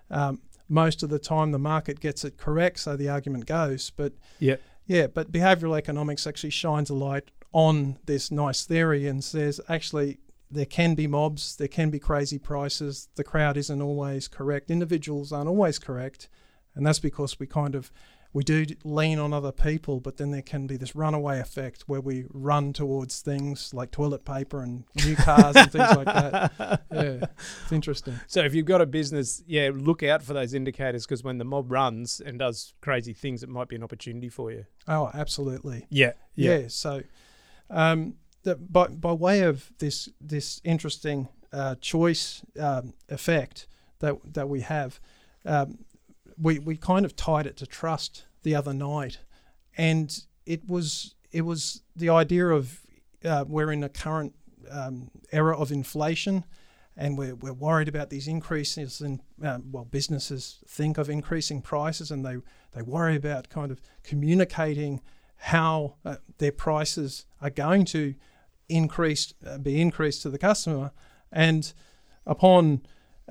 um, 0.10 0.42
most 0.72 1.04
of 1.04 1.10
the 1.10 1.20
time 1.20 1.52
the 1.52 1.60
market 1.60 2.00
gets 2.00 2.24
it 2.24 2.38
correct, 2.38 2.80
so 2.80 2.96
the 2.96 3.10
argument 3.10 3.46
goes. 3.46 3.90
But 3.92 4.14
Yeah. 4.40 4.56
yeah, 4.88 5.08
but 5.08 5.32
behavioral 5.32 5.78
economics 5.78 6.26
actually 6.26 6.52
shines 6.52 6.90
a 6.90 6.94
light 6.96 7.30
on 7.52 7.98
this 8.06 8.32
nice 8.32 8.66
theory 8.66 9.06
and 9.06 9.22
says 9.24 9.60
actually 9.68 10.20
there 10.50 10.66
can 10.66 10.96
be 10.96 11.08
mobs, 11.08 11.58
there 11.58 11.68
can 11.68 11.90
be 11.90 12.00
crazy 12.00 12.40
prices, 12.40 13.10
the 13.16 13.24
crowd 13.24 13.58
isn't 13.58 13.82
always 13.82 14.28
correct, 14.30 14.72
individuals 14.72 15.32
aren't 15.34 15.50
always 15.50 15.78
correct, 15.78 16.30
and 16.76 16.86
that's 16.86 17.00
because 17.00 17.38
we 17.40 17.46
kind 17.48 17.76
of 17.76 17.92
we 18.34 18.44
do 18.44 18.66
lean 18.84 19.20
on 19.20 19.34
other 19.34 19.52
people, 19.52 20.00
but 20.00 20.18
then 20.18 20.32
there 20.32 20.42
can 20.42 20.66
be 20.66 20.78
this 20.78 20.96
runaway 20.96 21.40
effect 21.40 21.84
where 21.88 22.00
we 22.00 22.26
run 22.30 22.72
towards 22.72 23.20
things 23.20 23.74
like 23.74 23.92
toilet 23.92 24.24
paper 24.24 24.62
and 24.62 24.86
new 25.04 25.16
cars 25.16 25.56
and 25.56 25.72
things 25.72 25.96
like 25.96 26.06
that. 26.06 26.82
Yeah, 26.92 27.26
it's 27.64 27.72
interesting. 27.72 28.20
So 28.28 28.42
if 28.42 28.54
you've 28.54 28.66
got 28.66 28.82
a 28.82 28.86
business, 28.86 29.42
yeah, 29.48 29.72
look 29.74 30.04
out 30.04 30.22
for 30.22 30.34
those 30.34 30.54
indicators 30.54 31.06
because 31.06 31.24
when 31.24 31.38
the 31.38 31.46
mob 31.46 31.72
runs 31.72 32.20
and 32.20 32.38
does 32.38 32.74
crazy 32.82 33.14
things, 33.14 33.44
it 33.44 33.50
might 33.50 33.70
be 33.70 33.76
an 33.76 33.84
opportunity 33.84 34.30
for 34.30 34.52
you. 34.52 34.66
Oh, 34.88 35.10
absolutely. 35.14 35.88
Yeah. 35.90 36.14
Yeah. 36.36 36.68
so, 36.68 37.04
um, 37.70 38.16
the, 38.44 38.56
by 38.56 38.88
by 38.88 39.14
way 39.14 39.42
of 39.42 39.72
this 39.80 40.10
this 40.20 40.62
interesting 40.64 41.30
uh, 41.54 41.76
choice 41.82 42.44
um, 42.60 42.94
effect, 43.10 43.68
that 44.00 44.18
that 44.34 44.50
we 44.50 44.62
have. 44.62 45.00
Um, 45.46 45.80
we 46.42 46.60
we 46.60 46.76
kind 46.76 47.06
of 47.06 47.16
tied 47.16 47.46
it 47.46 47.58
to 47.58 47.66
trust 47.66 48.26
the 48.44 48.56
other 48.56 48.74
night, 48.74 49.20
and 49.78 50.26
it 50.46 50.68
was 50.68 51.16
it 51.32 51.42
was 51.42 51.84
the 51.96 52.10
idea 52.10 52.48
of 52.48 52.82
uh, 53.24 53.46
we're 53.48 53.72
in 53.72 53.84
a 53.84 53.90
current 53.90 54.34
um, 54.70 55.12
era 55.32 55.58
of 55.58 55.72
inflation, 55.72 56.44
and 56.98 57.18
we're, 57.18 57.36
we're 57.36 57.54
worried 57.54 57.88
about 57.88 58.10
these 58.10 58.28
increases 58.28 59.02
in 59.02 59.22
um, 59.44 59.72
well 59.72 59.86
businesses 59.86 60.60
think 60.68 60.98
of 60.98 61.10
increasing 61.10 61.62
prices, 61.62 62.12
and 62.12 62.26
they 62.26 62.38
they 62.74 62.82
worry 62.82 63.16
about 63.16 63.50
kind 63.50 63.72
of 63.72 63.80
communicating 64.04 65.02
how 65.36 65.96
uh, 66.06 66.18
their 66.38 66.52
prices 66.52 67.26
are 67.42 67.50
going 67.50 67.86
to 67.86 68.16
increase 68.68 69.34
uh, 69.46 69.58
be 69.58 69.80
increased 69.80 70.24
to 70.24 70.30
the 70.30 70.40
customer, 70.40 70.92
and 71.32 71.74
upon 72.26 72.82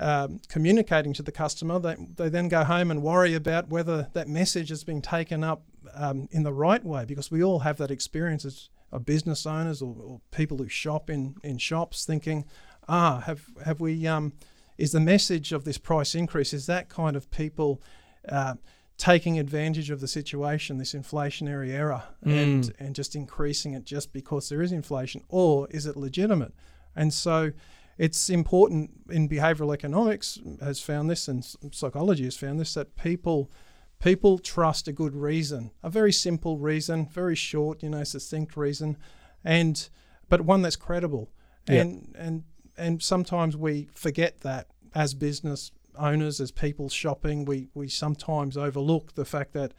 um, 0.00 0.40
communicating 0.48 1.12
to 1.12 1.22
the 1.22 1.30
customer, 1.30 1.78
they, 1.78 1.94
they 2.16 2.28
then 2.30 2.48
go 2.48 2.64
home 2.64 2.90
and 2.90 3.02
worry 3.02 3.34
about 3.34 3.68
whether 3.68 4.08
that 4.14 4.28
message 4.28 4.70
has 4.70 4.82
been 4.82 5.02
taken 5.02 5.44
up 5.44 5.62
um, 5.94 6.26
in 6.32 6.42
the 6.42 6.52
right 6.52 6.82
way 6.82 7.04
because 7.04 7.30
we 7.30 7.44
all 7.44 7.60
have 7.60 7.76
that 7.76 7.90
experience 7.90 8.44
as 8.44 8.70
business 8.98 9.46
owners 9.46 9.82
or, 9.82 9.94
or, 10.02 10.20
people 10.32 10.56
who 10.56 10.68
shop 10.68 11.10
in, 11.10 11.36
in 11.44 11.58
shops 11.58 12.04
thinking, 12.04 12.44
ah, 12.88 13.20
have, 13.20 13.44
have 13.64 13.80
we, 13.80 14.06
um, 14.06 14.32
is 14.78 14.92
the 14.92 15.00
message 15.00 15.52
of 15.52 15.64
this 15.64 15.78
price 15.78 16.14
increase, 16.14 16.52
is 16.52 16.66
that 16.66 16.88
kind 16.88 17.14
of 17.14 17.30
people 17.30 17.80
uh, 18.28 18.54
taking 18.96 19.38
advantage 19.38 19.90
of 19.90 20.00
the 20.00 20.08
situation, 20.08 20.78
this 20.78 20.94
inflationary 20.94 21.68
era, 21.68 22.04
mm. 22.24 22.42
and, 22.42 22.72
and 22.78 22.94
just 22.94 23.14
increasing 23.14 23.74
it 23.74 23.84
just 23.84 24.12
because 24.12 24.48
there 24.48 24.62
is 24.62 24.72
inflation, 24.72 25.22
or 25.28 25.68
is 25.70 25.86
it 25.86 25.96
legitimate? 25.96 26.52
And 26.96 27.12
so 27.12 27.52
it's 28.00 28.30
important 28.30 28.90
in 29.10 29.28
behavioral 29.28 29.74
economics 29.74 30.38
has 30.60 30.80
found 30.80 31.10
this 31.10 31.28
and 31.28 31.44
psychology 31.72 32.24
has 32.24 32.36
found 32.36 32.58
this 32.58 32.74
that 32.74 32.96
people 32.96 33.50
people 33.98 34.38
trust 34.38 34.88
a 34.88 34.92
good 34.92 35.14
reason 35.14 35.70
a 35.82 35.90
very 35.90 36.12
simple 36.12 36.58
reason 36.58 37.06
very 37.06 37.36
short 37.36 37.82
you 37.82 37.90
know 37.90 38.04
succinct 38.04 38.56
reason 38.56 38.96
and 39.44 39.88
but 40.30 40.40
one 40.42 40.62
that's 40.62 40.76
credible. 40.76 41.30
And 41.68 42.14
and 42.18 42.44
and 42.78 43.02
sometimes 43.02 43.56
we 43.56 43.88
forget 43.94 44.40
that 44.40 44.68
as 44.94 45.12
business 45.12 45.72
owners 45.98 46.40
as 46.40 46.50
people 46.50 46.88
shopping 46.88 47.44
we 47.44 47.68
we 47.74 47.88
sometimes 47.88 48.56
overlook 48.56 49.14
the 49.14 49.24
fact 49.26 49.52
that 49.52 49.72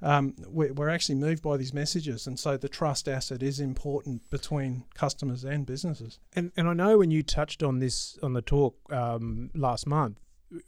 um, 0.00 0.34
we're 0.46 0.88
actually 0.88 1.16
moved 1.16 1.42
by 1.42 1.56
these 1.56 1.74
messages, 1.74 2.26
and 2.26 2.38
so 2.38 2.56
the 2.56 2.68
trust 2.68 3.08
asset 3.08 3.42
is 3.42 3.58
important 3.58 4.28
between 4.30 4.84
customers 4.94 5.44
and 5.44 5.66
businesses. 5.66 6.20
And 6.34 6.52
and 6.56 6.68
I 6.68 6.72
know 6.72 6.98
when 6.98 7.10
you 7.10 7.22
touched 7.22 7.62
on 7.62 7.80
this 7.80 8.16
on 8.22 8.32
the 8.32 8.42
talk 8.42 8.76
um, 8.92 9.50
last 9.54 9.86
month, 9.86 10.18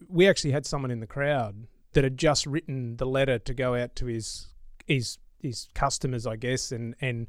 we 0.08 0.28
actually 0.28 0.50
had 0.50 0.66
someone 0.66 0.90
in 0.90 1.00
the 1.00 1.06
crowd 1.06 1.68
that 1.92 2.02
had 2.02 2.18
just 2.18 2.44
written 2.46 2.96
the 2.96 3.06
letter 3.06 3.38
to 3.38 3.54
go 3.54 3.76
out 3.76 3.94
to 3.96 4.06
his 4.06 4.48
his 4.86 5.18
his 5.38 5.68
customers, 5.74 6.26
I 6.26 6.34
guess, 6.34 6.72
and 6.72 6.96
and 7.00 7.28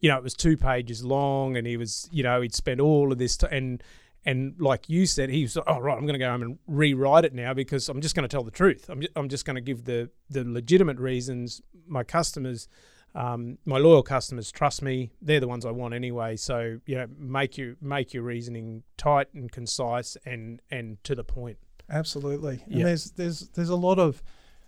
you 0.00 0.08
know 0.08 0.16
it 0.16 0.22
was 0.22 0.34
two 0.34 0.56
pages 0.56 1.04
long, 1.04 1.56
and 1.58 1.66
he 1.66 1.76
was 1.76 2.08
you 2.10 2.22
know 2.22 2.40
he'd 2.40 2.54
spent 2.54 2.80
all 2.80 3.12
of 3.12 3.18
this 3.18 3.36
time 3.36 3.52
and 3.52 3.82
and 4.24 4.54
like 4.58 4.88
you 4.88 5.06
said, 5.06 5.30
he 5.30 5.42
was, 5.42 5.56
oh, 5.56 5.80
right, 5.80 5.96
I'm 5.96 6.06
going 6.06 6.12
to 6.12 6.18
go 6.18 6.30
home 6.30 6.42
and 6.42 6.58
rewrite 6.68 7.24
it 7.24 7.34
now 7.34 7.54
because 7.54 7.88
I'm 7.88 8.00
just 8.00 8.14
going 8.14 8.22
to 8.22 8.28
tell 8.28 8.44
the 8.44 8.52
truth. 8.52 8.88
I'm 8.88 9.00
just, 9.00 9.12
I'm 9.16 9.28
just 9.28 9.44
going 9.44 9.56
to 9.56 9.60
give 9.60 9.84
the, 9.84 10.10
the 10.30 10.44
legitimate 10.44 10.98
reasons. 10.98 11.60
My 11.88 12.04
customers, 12.04 12.68
um, 13.16 13.58
my 13.64 13.78
loyal 13.78 14.04
customers 14.04 14.52
trust 14.52 14.80
me. 14.80 15.10
They're 15.20 15.40
the 15.40 15.48
ones 15.48 15.66
I 15.66 15.72
want 15.72 15.92
anyway. 15.92 16.36
So, 16.36 16.78
you 16.86 16.94
know, 16.94 17.06
make, 17.18 17.58
you, 17.58 17.76
make 17.80 18.14
your 18.14 18.22
reasoning 18.22 18.84
tight 18.96 19.26
and 19.34 19.50
concise 19.50 20.16
and, 20.24 20.62
and 20.70 21.02
to 21.02 21.16
the 21.16 21.24
point. 21.24 21.58
Absolutely. 21.90 22.62
And 22.70 22.86
there's, 22.86 23.10
there's, 23.10 23.48
there's 23.48 23.70
a 23.70 23.76
lot 23.76 23.98
of, 23.98 24.22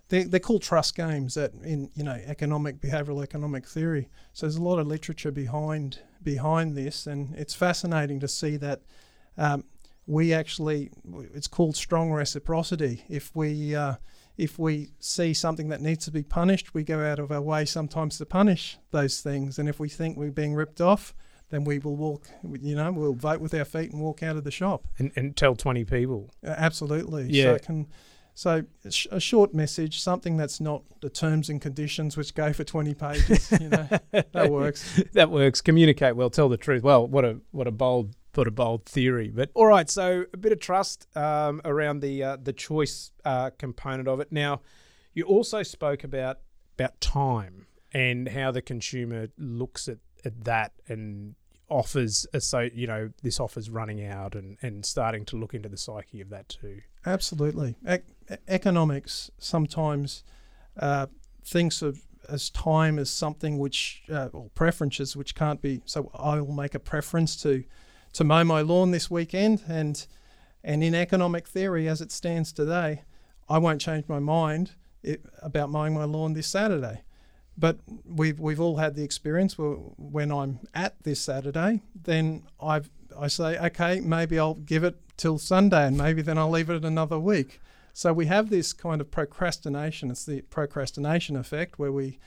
they're, 0.08 0.24
they're 0.24 0.40
called 0.40 0.62
trust 0.62 0.96
games 0.96 1.34
that 1.34 1.52
in, 1.62 1.90
you 1.94 2.02
know, 2.02 2.20
economic, 2.26 2.80
behavioral 2.80 3.22
economic 3.22 3.68
theory. 3.68 4.08
So 4.32 4.46
there's 4.46 4.56
a 4.56 4.62
lot 4.62 4.80
of 4.80 4.88
literature 4.88 5.30
behind, 5.30 6.00
behind 6.24 6.74
this. 6.74 7.06
And 7.06 7.36
it's 7.36 7.54
fascinating 7.54 8.18
to 8.18 8.26
see 8.26 8.56
that– 8.56 8.82
um, 9.36 9.64
we 10.06 10.34
actually 10.34 10.90
it's 11.34 11.46
called 11.46 11.76
strong 11.76 12.12
reciprocity. 12.12 13.04
If 13.08 13.34
we 13.34 13.74
uh, 13.74 13.94
if 14.36 14.58
we 14.58 14.90
see 14.98 15.32
something 15.32 15.68
that 15.68 15.80
needs 15.80 16.04
to 16.06 16.10
be 16.10 16.22
punished, 16.22 16.74
we 16.74 16.84
go 16.84 17.04
out 17.04 17.18
of 17.18 17.30
our 17.30 17.40
way 17.40 17.64
sometimes 17.64 18.18
to 18.18 18.26
punish 18.26 18.78
those 18.90 19.20
things. 19.20 19.58
And 19.58 19.68
if 19.68 19.78
we 19.78 19.88
think 19.88 20.16
we're 20.16 20.30
being 20.30 20.54
ripped 20.54 20.80
off, 20.80 21.14
then 21.50 21.64
we 21.64 21.78
will 21.78 21.96
walk. 21.96 22.28
You 22.42 22.74
know, 22.74 22.92
we'll 22.92 23.14
vote 23.14 23.40
with 23.40 23.54
our 23.54 23.64
feet 23.64 23.92
and 23.92 24.00
walk 24.00 24.22
out 24.22 24.36
of 24.36 24.44
the 24.44 24.50
shop 24.50 24.86
and, 24.98 25.12
and 25.16 25.36
tell 25.36 25.54
twenty 25.54 25.84
people. 25.84 26.30
Uh, 26.46 26.54
absolutely. 26.56 27.28
Yeah. 27.30 27.54
So 27.54 27.58
can, 27.58 27.86
so 28.36 28.64
a 29.12 29.20
short 29.20 29.54
message, 29.54 30.00
something 30.00 30.36
that's 30.36 30.60
not 30.60 30.82
the 31.00 31.08
terms 31.08 31.48
and 31.48 31.62
conditions 31.62 32.16
which 32.16 32.34
go 32.34 32.52
for 32.52 32.64
twenty 32.64 32.92
pages. 32.92 33.52
You 33.52 33.68
know, 33.68 33.88
that 34.32 34.50
works. 34.50 35.00
that 35.12 35.30
works. 35.30 35.60
Communicate 35.60 36.16
well. 36.16 36.28
Tell 36.28 36.48
the 36.48 36.56
truth. 36.56 36.82
Well, 36.82 37.06
what 37.06 37.24
a 37.24 37.38
what 37.52 37.68
a 37.68 37.70
bold 37.70 38.16
Put 38.34 38.46
a 38.46 38.50
bold 38.50 38.84
theory. 38.84 39.30
But 39.34 39.50
all 39.54 39.66
right, 39.66 39.88
so 39.88 40.26
a 40.34 40.36
bit 40.36 40.52
of 40.52 40.60
trust 40.60 41.06
um, 41.16 41.62
around 41.64 42.00
the 42.00 42.22
uh, 42.22 42.36
the 42.36 42.52
choice 42.52 43.12
uh, 43.24 43.50
component 43.58 44.08
of 44.08 44.20
it. 44.20 44.30
Now, 44.30 44.60
you 45.14 45.24
also 45.24 45.62
spoke 45.62 46.04
about 46.04 46.40
about 46.76 47.00
time 47.00 47.66
and 47.92 48.28
how 48.28 48.50
the 48.50 48.60
consumer 48.60 49.28
looks 49.38 49.88
at, 49.88 49.98
at 50.24 50.44
that 50.44 50.72
and 50.88 51.36
offers 51.70 52.26
so 52.38 52.68
you 52.74 52.86
know 52.86 53.10
this 53.22 53.40
offer's 53.40 53.70
running 53.70 54.04
out 54.04 54.34
and 54.34 54.58
and 54.60 54.84
starting 54.84 55.24
to 55.24 55.36
look 55.36 55.54
into 55.54 55.68
the 55.68 55.78
psyche 55.78 56.20
of 56.20 56.28
that 56.28 56.46
too 56.48 56.80
absolutely 57.06 57.74
e- 57.90 58.36
economics 58.48 59.30
sometimes 59.38 60.24
uh, 60.78 61.06
thinks 61.42 61.80
of 61.80 62.02
as 62.28 62.50
time 62.50 62.98
as 62.98 63.08
something 63.08 63.58
which 63.58 64.02
uh, 64.10 64.28
or 64.32 64.50
preferences 64.54 65.16
which 65.16 65.34
can't 65.34 65.62
be 65.62 65.80
so 65.86 66.10
i'll 66.14 66.46
make 66.46 66.74
a 66.74 66.78
preference 66.78 67.34
to 67.34 67.64
to 68.14 68.24
mow 68.24 68.44
my 68.44 68.62
lawn 68.62 68.90
this 68.90 69.10
weekend, 69.10 69.62
and 69.68 70.06
and 70.62 70.82
in 70.82 70.94
economic 70.94 71.46
theory, 71.46 71.88
as 71.88 72.00
it 72.00 72.10
stands 72.10 72.52
today, 72.52 73.02
I 73.48 73.58
won't 73.58 73.80
change 73.80 74.08
my 74.08 74.18
mind 74.18 74.72
it, 75.02 75.22
about 75.42 75.70
mowing 75.70 75.94
my 75.94 76.04
lawn 76.04 76.32
this 76.32 76.46
Saturday. 76.46 77.02
But 77.56 77.78
we've 78.04 78.40
we've 78.40 78.60
all 78.60 78.78
had 78.78 78.96
the 78.96 79.04
experience 79.04 79.58
where 79.58 79.74
when 79.96 80.32
I'm 80.32 80.60
at 80.74 81.02
this 81.02 81.20
Saturday, 81.20 81.82
then 81.94 82.44
I've 82.60 82.90
I 83.16 83.28
say, 83.28 83.58
okay, 83.58 84.00
maybe 84.00 84.38
I'll 84.38 84.54
give 84.54 84.82
it 84.82 84.96
till 85.16 85.38
Sunday, 85.38 85.86
and 85.86 85.96
maybe 85.96 86.22
then 86.22 86.38
I'll 86.38 86.50
leave 86.50 86.70
it 86.70 86.84
another 86.84 87.18
week. 87.18 87.60
So 87.92 88.12
we 88.12 88.26
have 88.26 88.50
this 88.50 88.72
kind 88.72 89.00
of 89.00 89.10
procrastination. 89.12 90.10
It's 90.10 90.26
the 90.26 90.40
procrastination 90.42 91.36
effect 91.36 91.78
where 91.78 91.92
we 91.92 92.18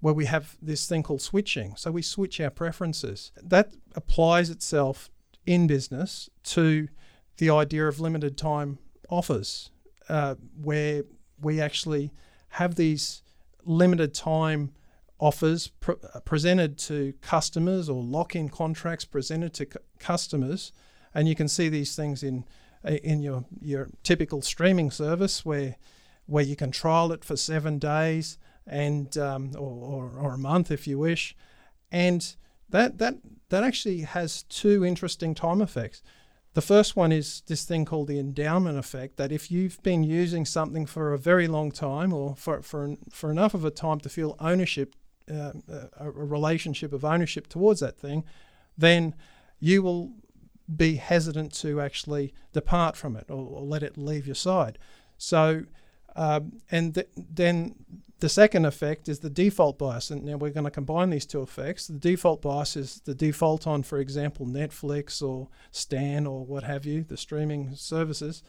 where 0.00 0.14
we 0.14 0.24
have 0.26 0.56
this 0.60 0.88
thing 0.88 1.04
called 1.04 1.22
switching. 1.22 1.76
So 1.76 1.92
we 1.92 2.02
switch 2.02 2.40
our 2.40 2.50
preferences. 2.50 3.30
That 3.40 3.72
applies 3.94 4.50
itself 4.50 5.10
in 5.46 5.66
business 5.66 6.30
to 6.44 6.88
the 7.38 7.50
idea 7.50 7.86
of 7.86 8.00
limited 8.00 8.36
time 8.36 8.78
offers, 9.08 9.70
uh, 10.08 10.34
where 10.60 11.04
we 11.40 11.60
actually 11.60 12.12
have 12.50 12.74
these 12.74 13.22
limited 13.64 14.14
time 14.14 14.72
offers 15.18 15.68
pr- 15.68 15.92
uh, 16.14 16.20
presented 16.20 16.76
to 16.76 17.14
customers 17.20 17.88
or 17.88 18.02
lock 18.02 18.34
in 18.34 18.48
contracts 18.48 19.04
presented 19.04 19.54
to 19.54 19.64
c- 19.64 19.78
customers. 19.98 20.72
And 21.14 21.28
you 21.28 21.34
can 21.34 21.48
see 21.48 21.68
these 21.68 21.94
things 21.94 22.22
in 22.22 22.44
in 22.84 23.22
your, 23.22 23.44
your 23.60 23.88
typical 24.02 24.42
streaming 24.42 24.90
service 24.90 25.44
where 25.44 25.76
where 26.26 26.44
you 26.44 26.56
can 26.56 26.70
trial 26.70 27.12
it 27.12 27.24
for 27.24 27.36
seven 27.36 27.78
days 27.78 28.38
and 28.66 29.16
um, 29.18 29.52
or, 29.56 29.60
or, 29.60 30.10
or, 30.18 30.34
a 30.34 30.38
month 30.38 30.70
if 30.70 30.86
you 30.86 30.98
wish. 30.98 31.36
And 31.90 32.34
that 32.72 32.98
that 32.98 33.14
that 33.48 33.62
actually 33.62 34.00
has 34.00 34.42
two 34.44 34.84
interesting 34.84 35.34
time 35.34 35.62
effects. 35.62 36.02
The 36.54 36.62
first 36.62 36.96
one 36.96 37.12
is 37.12 37.42
this 37.46 37.64
thing 37.64 37.84
called 37.84 38.08
the 38.08 38.18
endowment 38.18 38.78
effect 38.78 39.16
that 39.16 39.32
if 39.32 39.50
you've 39.50 39.82
been 39.82 40.02
using 40.02 40.44
something 40.44 40.84
for 40.84 41.12
a 41.12 41.18
very 41.18 41.48
long 41.48 41.70
time 41.70 42.12
or 42.12 42.36
for, 42.36 42.60
for, 42.60 42.96
for 43.10 43.30
enough 43.30 43.54
of 43.54 43.64
a 43.64 43.70
time 43.70 44.00
to 44.00 44.10
feel 44.10 44.36
ownership, 44.38 44.94
uh, 45.30 45.52
a 45.98 46.10
relationship 46.10 46.92
of 46.92 47.06
ownership 47.06 47.48
towards 47.48 47.80
that 47.80 47.96
thing, 47.98 48.24
then 48.76 49.14
you 49.60 49.82
will 49.82 50.12
be 50.74 50.96
hesitant 50.96 51.54
to 51.54 51.80
actually 51.80 52.34
depart 52.52 52.96
from 52.96 53.16
it 53.16 53.26
or, 53.30 53.46
or 53.46 53.62
let 53.62 53.82
it 53.82 53.96
leave 53.96 54.26
your 54.26 54.34
side. 54.34 54.78
So, 55.16 55.64
um, 56.16 56.60
and 56.70 56.94
th- 56.94 57.08
then 57.16 57.74
the 58.20 58.28
second 58.28 58.66
effect 58.66 59.08
is 59.08 59.18
the 59.18 59.30
default 59.30 59.78
bias. 59.78 60.10
And 60.10 60.24
now 60.24 60.36
we're 60.36 60.50
going 60.50 60.64
to 60.64 60.70
combine 60.70 61.10
these 61.10 61.26
two 61.26 61.42
effects. 61.42 61.88
The 61.88 61.98
default 61.98 62.40
bias 62.42 62.76
is 62.76 63.00
the 63.04 63.14
default 63.14 63.66
on, 63.66 63.82
for 63.82 63.98
example, 63.98 64.46
Netflix 64.46 65.22
or 65.22 65.48
Stan 65.72 66.26
or 66.26 66.46
what 66.46 66.62
have 66.62 66.84
you, 66.84 67.02
the 67.02 67.16
streaming 67.16 67.74
services, 67.74 68.42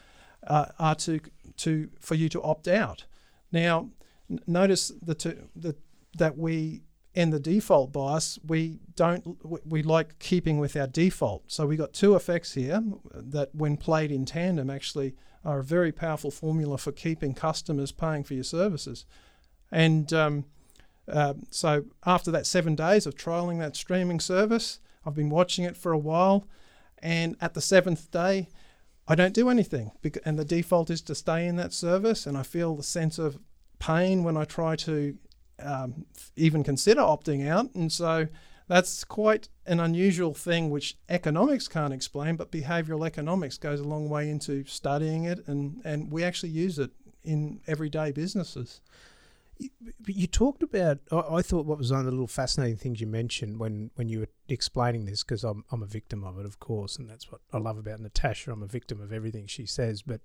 uh, 0.48 0.66
are 0.78 0.96
to, 0.96 1.20
to 1.58 1.90
for 2.00 2.16
you 2.16 2.30
to 2.30 2.42
opt 2.44 2.68
out. 2.68 3.06
Now, 3.52 3.90
n- 4.30 4.40
notice 4.46 4.92
the 5.02 5.16
two, 5.16 5.50
the, 5.56 5.76
that 6.18 6.38
we 6.38 6.84
in 7.16 7.30
the 7.30 7.40
default 7.40 7.92
bias, 7.92 8.40
we 8.48 8.80
don't 8.96 9.38
we 9.66 9.84
like 9.84 10.18
keeping 10.20 10.58
with 10.60 10.76
our 10.76 10.88
default. 10.88 11.44
So 11.48 11.66
we 11.66 11.78
got 11.78 11.94
two 11.94 12.16
effects 12.16 12.54
here 12.54 12.84
that, 13.12 13.50
when 13.54 13.78
played 13.78 14.12
in 14.12 14.26
tandem, 14.26 14.70
actually 14.70 15.14
are 15.44 15.60
a 15.60 15.64
very 15.64 15.92
powerful 15.92 16.32
formula 16.32 16.78
for 16.78 16.92
keeping 16.92 17.34
customers 17.34 17.92
paying 17.92 18.24
for 18.24 18.34
your 18.34 18.44
services. 18.44 19.06
And 19.72 20.12
um, 20.14 20.46
uh, 21.12 21.34
so 21.50 21.86
after 22.06 22.32
that 22.32 22.46
seven 22.46 22.76
days 22.76 23.06
of 23.06 23.16
trialing 23.16 23.60
that 23.60 23.76
streaming 23.76 24.20
service, 24.20 24.80
I've 25.06 25.16
been 25.16 25.30
watching 25.30 25.66
it 25.66 25.76
for 25.76 25.92
a 25.92 25.98
while, 25.98 26.48
and 27.00 27.36
at 27.42 27.54
the 27.54 27.62
seventh 27.62 28.10
day, 28.12 28.48
I 29.06 29.16
don't 29.16 29.34
do 29.34 29.50
anything, 29.50 29.92
and 30.24 30.40
the 30.40 30.46
default 30.46 30.90
is 30.90 31.02
to 31.02 31.16
stay 31.16 31.46
in 31.46 31.58
that 31.58 31.74
service, 31.74 32.26
and 32.26 32.38
I 32.38 32.44
feel 32.44 32.76
the 32.76 32.84
sense 32.84 33.20
of 33.20 33.38
pain 33.80 34.24
when 34.24 34.38
I 34.38 34.46
try 34.46 34.78
to 34.78 35.18
um, 35.60 36.06
even 36.38 36.64
consider 36.64 37.02
opting 37.02 37.46
out. 37.46 37.74
And 37.76 37.92
so 37.92 38.28
that's 38.68 39.04
quite 39.04 39.50
an 39.66 39.80
unusual 39.80 40.34
thing 40.34 40.70
which 40.70 40.98
economics 41.10 41.68
can't 41.68 41.94
explain, 41.94 42.36
but 42.36 42.52
behavioral 42.52 43.06
economics 43.06 43.58
goes 43.58 43.80
a 43.80 43.84
long 43.84 44.10
way 44.10 44.30
into 44.30 44.66
studying 44.66 45.26
it, 45.26 45.46
and, 45.48 45.82
and 45.84 46.12
we 46.12 46.24
actually 46.24 46.50
use 46.50 46.80
it 46.80 46.92
in 47.24 47.62
everyday 47.68 48.12
businesses. 48.12 48.82
But 49.60 50.16
you 50.16 50.28
talked 50.28 50.64
about. 50.64 51.00
I, 51.12 51.36
I, 51.36 51.42
thought 51.42 51.66
what 51.66 51.78
was 51.78 51.92
one 51.92 52.02
of 52.02 52.06
the 52.06 52.12
little 52.12 52.28
fascinating 52.28 52.76
things 52.76 53.00
you 53.00 53.08
mentioned 53.08 53.60
when, 53.60 53.92
when 53.96 54.10
you 54.10 54.22
were 54.22 54.30
explaining 54.50 55.06
this, 55.06 55.24
because 55.24 55.44
I'm 55.44 55.64
I'm 55.72 55.84
a 55.84 55.86
victim 55.88 56.24
of 56.24 56.40
it, 56.40 56.46
of 56.46 56.60
course, 56.60 56.98
and 56.98 57.10
that's 57.10 57.32
what 57.32 57.40
I 57.54 57.60
love 57.60 57.78
about 57.78 58.00
Natasha. 58.00 58.52
I'm 58.52 58.64
a 58.64 58.68
victim 58.68 59.00
of 59.00 59.14
everything 59.14 59.46
she 59.46 59.66
says. 59.66 60.02
But 60.02 60.22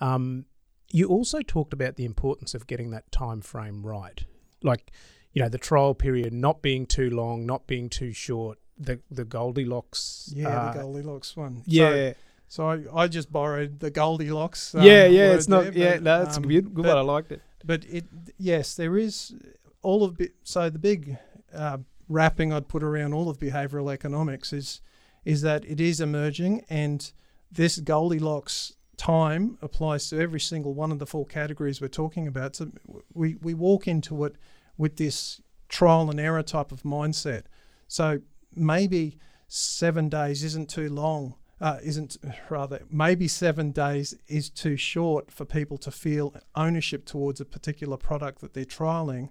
um, 0.00 0.46
you 0.90 1.06
also 1.06 1.40
talked 1.40 1.72
about 1.72 1.96
the 1.96 2.04
importance 2.04 2.52
of 2.52 2.66
getting 2.66 2.90
that 2.90 3.10
time 3.12 3.40
frame 3.40 3.86
right 3.86 4.24
like 4.64 4.90
you 5.34 5.42
know 5.42 5.48
the 5.48 5.58
trial 5.58 5.94
period 5.94 6.32
not 6.32 6.62
being 6.62 6.86
too 6.86 7.10
long, 7.10 7.44
not 7.44 7.66
being 7.66 7.90
too 7.90 8.12
short. 8.12 8.58
The 8.78 9.00
the 9.10 9.24
Goldilocks. 9.24 10.32
Yeah, 10.34 10.48
uh, 10.48 10.72
the 10.72 10.80
Goldilocks 10.80 11.36
one. 11.36 11.62
Yeah. 11.66 11.90
So, 11.90 12.14
so 12.48 12.68
I, 12.94 13.02
I 13.02 13.08
just 13.08 13.30
borrowed 13.30 13.80
the 13.80 13.90
Goldilocks. 13.90 14.74
Uh, 14.74 14.80
yeah, 14.80 15.06
yeah, 15.06 15.32
it's 15.32 15.48
not. 15.48 15.64
There, 15.64 15.72
yeah, 15.72 15.94
but, 15.94 16.02
no, 16.02 16.24
that's 16.24 16.36
um, 16.36 16.44
good. 16.44 16.72
Good 16.72 16.84
but, 16.84 16.96
one. 16.96 16.98
I 16.98 17.00
liked 17.00 17.32
it. 17.32 17.42
But 17.64 17.84
it, 17.86 18.04
yes, 18.38 18.74
there 18.74 18.96
is 18.96 19.34
all 19.82 20.04
of. 20.04 20.18
So 20.44 20.70
the 20.70 20.78
big 20.78 21.18
uh, 21.52 21.78
wrapping 22.08 22.52
I'd 22.52 22.68
put 22.68 22.82
around 22.82 23.12
all 23.12 23.28
of 23.28 23.38
behavioural 23.38 23.92
economics 23.92 24.52
is 24.52 24.80
is 25.24 25.42
that 25.42 25.64
it 25.64 25.80
is 25.80 26.00
emerging, 26.00 26.64
and 26.68 27.12
this 27.50 27.78
Goldilocks 27.78 28.74
time 28.96 29.58
applies 29.62 30.08
to 30.10 30.20
every 30.20 30.40
single 30.40 30.74
one 30.74 30.92
of 30.92 30.98
the 30.98 31.06
four 31.06 31.26
categories 31.26 31.80
we're 31.80 31.88
talking 31.88 32.28
about. 32.28 32.56
So 32.56 32.70
we, 33.12 33.34
we 33.36 33.54
walk 33.54 33.88
into 33.88 34.24
it 34.24 34.36
with 34.76 34.96
this 34.96 35.40
trial 35.68 36.10
and 36.10 36.20
error 36.20 36.42
type 36.42 36.72
of 36.72 36.82
mindset. 36.82 37.44
So 37.88 38.20
maybe 38.54 39.18
seven 39.48 40.08
days 40.08 40.42
isn't 40.44 40.68
too 40.68 40.88
long. 40.88 41.34
Uh, 41.60 41.78
isn't 41.82 42.16
rather 42.50 42.80
maybe 42.90 43.28
seven 43.28 43.70
days 43.70 44.12
is 44.26 44.50
too 44.50 44.76
short 44.76 45.30
for 45.30 45.44
people 45.44 45.78
to 45.78 45.90
feel 45.90 46.34
ownership 46.56 47.06
towards 47.06 47.40
a 47.40 47.44
particular 47.44 47.96
product 47.96 48.40
that 48.40 48.54
they're 48.54 48.64
trialing 48.64 49.30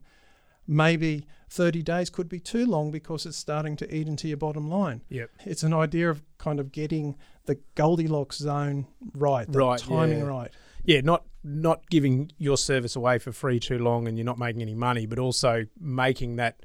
maybe 0.68 1.26
30 1.50 1.84
days 1.84 2.10
could 2.10 2.30
be 2.30 2.40
too 2.40 2.66
long 2.66 2.92
because 2.92 3.26
it's 3.26 3.38
starting 3.38 3.76
to 3.78 3.96
eat 3.96 4.08
into 4.08 4.28
your 4.28 4.38
bottom 4.38 4.70
line. 4.70 5.02
Yep. 5.10 5.30
It's 5.46 5.64
an 5.64 5.74
idea 5.74 6.10
of 6.10 6.24
kind 6.38 6.60
of 6.60 6.72
getting 6.72 7.16
the 7.46 7.60
Goldilocks 7.76 8.38
zone 8.38 8.88
right, 9.14 9.50
the 9.52 9.60
right, 9.60 9.80
timing 9.80 10.20
yeah. 10.20 10.26
right. 10.26 10.52
Yeah, 10.84 11.02
not 11.02 11.26
not 11.44 11.90
giving 11.90 12.32
your 12.38 12.58
service 12.58 12.96
away 12.96 13.20
for 13.20 13.32
free 13.32 13.60
too 13.60 13.78
long 13.78 14.08
and 14.08 14.18
you're 14.18 14.26
not 14.26 14.40
making 14.40 14.62
any 14.62 14.76
money, 14.76 15.06
but 15.06 15.20
also 15.20 15.66
making 15.80 16.38
that 16.38 16.64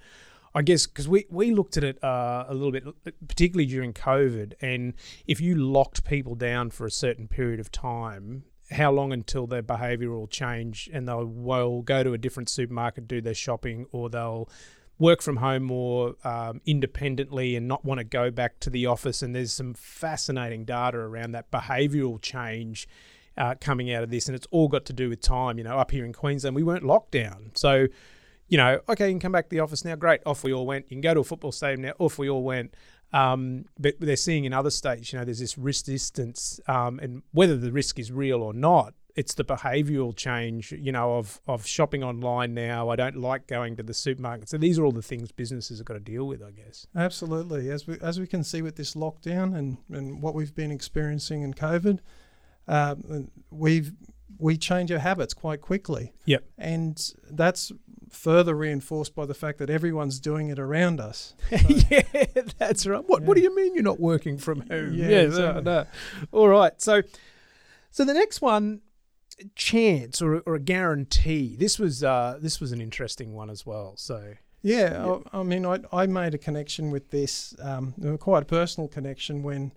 I 0.55 0.63
guess 0.63 0.87
because 0.87 1.09
we, 1.09 1.27
we 1.31 1.51
looked 1.53 1.77
at 1.77 1.85
it 1.85 2.03
uh, 2.03 2.47
a 2.49 2.55
little 2.55 2.73
bit, 2.73 2.85
particularly 3.29 3.67
during 3.67 3.93
COVID, 3.93 4.55
and 4.61 4.95
if 5.27 5.41
you 5.41 5.55
locked 5.55 6.05
people 6.05 6.35
down 6.35 6.71
for 6.71 6.87
a 6.87 6.91
certain 6.91 7.29
period 7.29 7.61
of 7.61 7.71
time, 7.71 8.45
how 8.71 8.91
long 8.91 9.13
until 9.13 9.47
their 9.47 9.63
behaviour 9.63 10.11
will 10.11 10.27
change 10.27 10.89
and 10.93 11.07
they'll 11.07 11.25
will 11.25 11.83
go 11.83 12.03
to 12.03 12.13
a 12.13 12.19
different 12.19 12.49
supermarket, 12.49 13.07
do 13.07 13.21
their 13.21 13.35
shopping, 13.35 13.87
or 13.93 14.09
they'll 14.09 14.49
work 14.99 15.23
from 15.23 15.37
home 15.37 15.63
more 15.63 16.15
um, 16.25 16.61
independently 16.67 17.55
and 17.55 17.69
not 17.69 17.85
want 17.85 17.99
to 17.99 18.05
go 18.05 18.31
back 18.31 18.59
to 18.61 18.71
the 18.71 18.87
office. 18.87 19.23
And 19.23 19.35
there's 19.35 19.53
some 19.53 19.75
fascinating 19.75 20.65
data 20.65 20.99
around 20.99 21.33
that 21.33 21.51
behavioural 21.51 22.21
change 22.21 22.89
uh, 23.39 23.55
coming 23.61 23.93
out 23.93 24.03
of 24.03 24.11
this, 24.11 24.27
and 24.27 24.37
it's 24.37 24.47
all 24.51 24.69
got 24.69 24.85
to 24.87 24.93
do 24.93 25.09
with 25.09 25.23
time. 25.23 25.57
You 25.57 25.65
know, 25.65 25.79
up 25.79 25.91
here 25.91 26.05
in 26.05 26.13
Queensland, 26.13 26.55
we 26.55 26.63
weren't 26.63 26.85
locked 26.85 27.13
down, 27.13 27.53
so 27.55 27.87
you 28.49 28.57
know, 28.57 28.81
okay, 28.89 29.07
you 29.07 29.13
can 29.13 29.21
come 29.21 29.33
back 29.33 29.45
to 29.45 29.51
the 29.51 29.61
office 29.61 29.85
now. 29.85 29.95
Great, 29.95 30.21
off 30.27 30.43
we 30.43 30.53
all 30.53 30.67
went. 30.67 30.87
You 30.89 30.97
can 30.97 31.01
go 31.03 31.15
to 31.15 31.21
a 31.21 31.25
football 31.25 31.53
stadium 31.53 31.83
now. 31.83 31.93
Off 31.99 32.19
we 32.19 32.29
all 32.29 32.43
went. 32.43 32.75
Um, 33.13 33.65
but 33.79 33.95
they're 34.01 34.17
seeing 34.17 34.45
in 34.45 34.53
other 34.53 34.71
states, 34.71 35.13
you 35.13 35.19
know, 35.19 35.25
there's 35.25 35.39
this 35.39 35.57
risk 35.57 35.87
distance, 35.87 36.61
um, 36.67 36.99
and 36.99 37.23
whether 37.33 37.57
the 37.57 37.73
risk 37.73 37.99
is 37.99 38.13
real 38.13 38.43
or 38.43 38.53
not, 38.53 38.93
it's 39.17 39.35
the 39.35 39.45
behavioural 39.45 40.15
change, 40.15 40.73
you 40.73 40.93
know, 40.93 41.17
of 41.17 41.41
of 41.47 41.67
shopping 41.67 42.05
online 42.05 42.55
now. 42.55 42.89
I 42.89 42.97
don't 42.97 43.17
like 43.17 43.47
going 43.47 43.77
to 43.77 43.83
the 43.83 43.95
supermarket. 43.95 44.49
So 44.49 44.59
these 44.59 44.79
are 44.79 44.85
all 44.85 44.93
the 44.93 45.03
things 45.03 45.33
businesses 45.33 45.79
have 45.79 45.87
got 45.87 45.95
to 45.95 46.01
deal 46.01 46.27
with, 46.27 46.43
I 46.43 46.53
guess. 46.53 46.87
Absolutely, 46.95 47.71
as 47.71 47.87
we 47.87 47.99
as 48.01 48.21
we 48.21 48.27
can 48.27 48.45
see 48.45 48.63
with 48.63 48.77
this 48.77 48.95
lockdown 48.95 49.57
and 49.57 49.79
and 49.91 50.23
what 50.23 50.35
we've 50.35 50.55
been 50.55 50.71
experiencing 50.71 51.43
in 51.43 51.55
COVID, 51.55 52.01
uh, 52.69 52.95
we've 53.51 53.93
we 54.39 54.57
change 54.57 54.93
our 54.93 54.99
habits 54.99 55.35
quite 55.35 55.61
quickly. 55.61 56.13
Yep. 56.27 56.45
And 56.59 57.13
that's 57.31 57.73
further 58.09 58.55
reinforced 58.55 59.15
by 59.15 59.27
the 59.27 59.35
fact 59.35 59.59
that 59.59 59.69
everyone's 59.69 60.21
doing 60.21 60.49
it 60.49 60.59
around 60.59 61.01
us. 61.01 61.35
So, 61.51 61.75
yeah, 61.91 62.25
that's 62.59 62.87
right. 62.87 63.05
What 63.07 63.23
yeah. 63.23 63.29
What 63.29 63.37
do 63.37 63.43
you 63.43 63.55
mean 63.55 63.75
you're 63.75 63.83
not 63.83 64.01
working 64.01 64.39
from 64.39 64.61
home? 64.69 64.95
Yeah, 64.95 65.09
yeah 65.09 65.21
exactly. 65.23 65.63
no, 65.63 65.83
no. 65.83 65.87
All 66.33 66.49
right. 66.49 66.81
So, 66.81 67.03
so 67.91 68.05
the 68.05 68.15
next 68.15 68.41
one, 68.41 68.83
chance 69.55 70.21
or, 70.21 70.41
or 70.41 70.55
a 70.55 70.61
guarantee. 70.61 71.57
This 71.57 71.79
was 71.79 72.05
uh, 72.05 72.39
this 72.41 72.61
was 72.61 72.73
an 72.73 72.81
interesting 72.81 73.35
one 73.35 73.51
as 73.51 73.67
well. 73.67 73.95
So. 73.97 74.35
Yeah, 74.61 75.05
yeah. 75.05 75.19
I, 75.33 75.39
I, 75.39 75.43
mean, 75.45 75.65
I, 75.65 75.79
I 75.93 76.07
made 76.07 76.35
a 76.35 76.39
connection 76.39 76.91
with 76.91 77.11
this, 77.11 77.55
um, 77.63 77.95
quite 78.19 78.43
a 78.43 78.47
personal 78.47 78.89
connection 78.89 79.45
when 79.45 79.71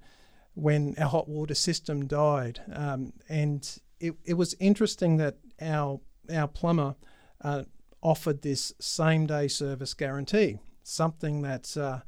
when 0.54 0.96
our 0.98 1.08
hot 1.08 1.28
water 1.28 1.56
system 1.56 2.08
died, 2.08 2.62
um, 2.74 3.14
and 3.30 3.80
it, 4.00 4.16
it 4.26 4.34
was 4.34 4.56
interesting 4.60 5.18
that 5.18 5.38
our 5.62 6.00
our 6.34 6.48
plumber 6.48 6.96
uh, 7.42 7.64
offered 8.02 8.42
this 8.42 8.74
same 8.80 9.26
day 9.28 9.48
service 9.48 9.94
guarantee, 9.94 10.58
something 10.84 11.42
that 11.42 11.76
uh, 11.78 12.00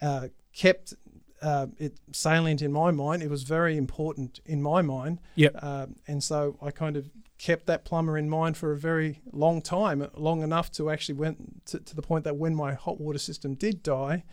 uh, 0.00 0.28
kept 0.52 0.94
uh, 1.42 1.66
it 1.78 1.98
salient 2.12 2.62
in 2.62 2.72
my 2.72 2.90
mind. 2.90 3.22
It 3.22 3.30
was 3.30 3.42
very 3.42 3.76
important 3.76 4.40
in 4.46 4.62
my 4.62 4.80
mind. 4.80 5.20
Yep. 5.34 5.56
Uh, 5.60 5.86
and 6.08 6.22
so 6.22 6.56
I 6.62 6.70
kind 6.70 6.96
of 6.96 7.10
kept 7.36 7.66
that 7.66 7.84
plumber 7.84 8.16
in 8.16 8.30
mind 8.30 8.56
for 8.56 8.72
a 8.72 8.78
very 8.78 9.20
long 9.32 9.60
time, 9.60 10.08
long 10.14 10.42
enough 10.42 10.70
to 10.72 10.90
actually 10.90 11.16
went 11.16 11.66
to, 11.66 11.80
to 11.80 11.94
the 11.94 12.02
point 12.02 12.24
that 12.24 12.36
when 12.36 12.54
my 12.54 12.72
hot 12.72 12.98
water 12.98 13.18
system 13.18 13.54
did 13.54 13.82
die, 13.82 14.24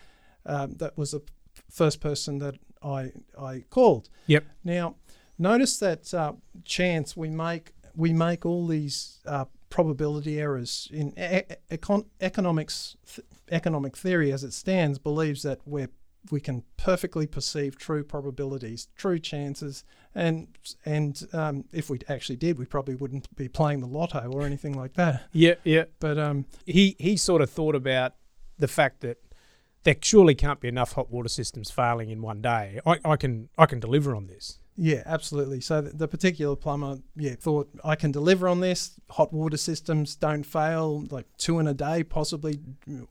um, 0.46 0.76
that 0.76 0.98
was 0.98 1.12
the 1.12 1.22
first 1.70 2.00
person 2.00 2.40
that 2.40 2.56
I 2.84 3.12
I 3.40 3.64
called. 3.70 4.10
Yep. 4.28 4.46
Now, 4.64 4.96
notice 5.38 5.78
that 5.80 6.14
uh, 6.14 6.34
chance 6.66 7.16
we 7.18 7.30
make 7.30 7.74
we 7.96 8.14
make 8.14 8.46
all 8.46 8.68
these 8.68 9.20
uh, 9.26 9.46
probability 9.70 10.40
errors 10.40 10.90
in 10.92 11.10
e- 11.18 11.56
econ- 11.72 12.08
economics. 12.20 12.98
Th- 13.16 13.26
economic 13.52 13.98
theory, 13.98 14.32
as 14.32 14.44
it 14.44 14.54
stands, 14.54 14.98
believes 14.98 15.44
that 15.44 15.60
we 15.66 15.86
we 16.30 16.40
can 16.40 16.64
perfectly 16.78 17.26
perceive 17.26 17.78
true 17.78 18.04
probabilities, 18.04 18.88
true 18.96 19.20
chances, 19.20 19.84
and 20.14 20.48
and 20.86 21.28
um, 21.34 21.66
if 21.72 21.90
we 21.90 22.00
actually 22.08 22.36
did, 22.36 22.58
we 22.58 22.66
probably 22.66 22.96
wouldn't 22.96 23.34
be 23.36 23.48
playing 23.48 23.82
the 23.82 23.88
lotto 23.88 24.32
or 24.32 24.44
anything 24.44 24.74
like 24.74 24.94
that. 24.94 25.28
Yeah, 25.32 25.56
yeah. 25.64 25.86
But 26.00 26.18
um, 26.18 26.46
he 26.66 26.96
he 27.00 27.18
sort 27.18 27.42
of 27.42 27.50
thought 27.50 27.76
about 27.76 28.14
the 28.58 28.68
fact 28.68 29.02
that 29.02 29.18
there 29.84 29.96
surely 30.02 30.36
can't 30.36 30.60
be 30.60 30.68
enough 30.68 30.94
hot 30.94 31.12
water 31.12 31.30
systems 31.30 31.72
failing 31.72 32.10
in 32.10 32.22
one 32.22 32.42
day. 32.42 32.80
I, 32.86 33.00
I 33.04 33.16
can 33.16 33.50
I 33.58 33.66
can 33.66 33.80
deliver 33.80 34.16
on 34.16 34.28
this. 34.28 34.60
Yeah, 34.78 35.04
absolutely. 35.06 35.62
So 35.62 35.82
the, 35.82 35.90
the, 35.92 36.08
particular 36.08 36.56
plumber, 36.56 37.00
yeah, 37.16 37.36
thought 37.38 37.70
I 37.84 37.96
can 37.96 38.12
deliver 38.12 38.48
on 38.48 38.62
this. 38.62 39.00
Hot 39.12 39.34
water 39.34 39.58
systems 39.58 40.16
don't 40.16 40.44
fail. 40.44 41.06
Like 41.10 41.28
two 41.38 41.60
in 41.60 41.68
a 41.68 41.74
day, 41.74 42.04
possibly. 42.04 42.60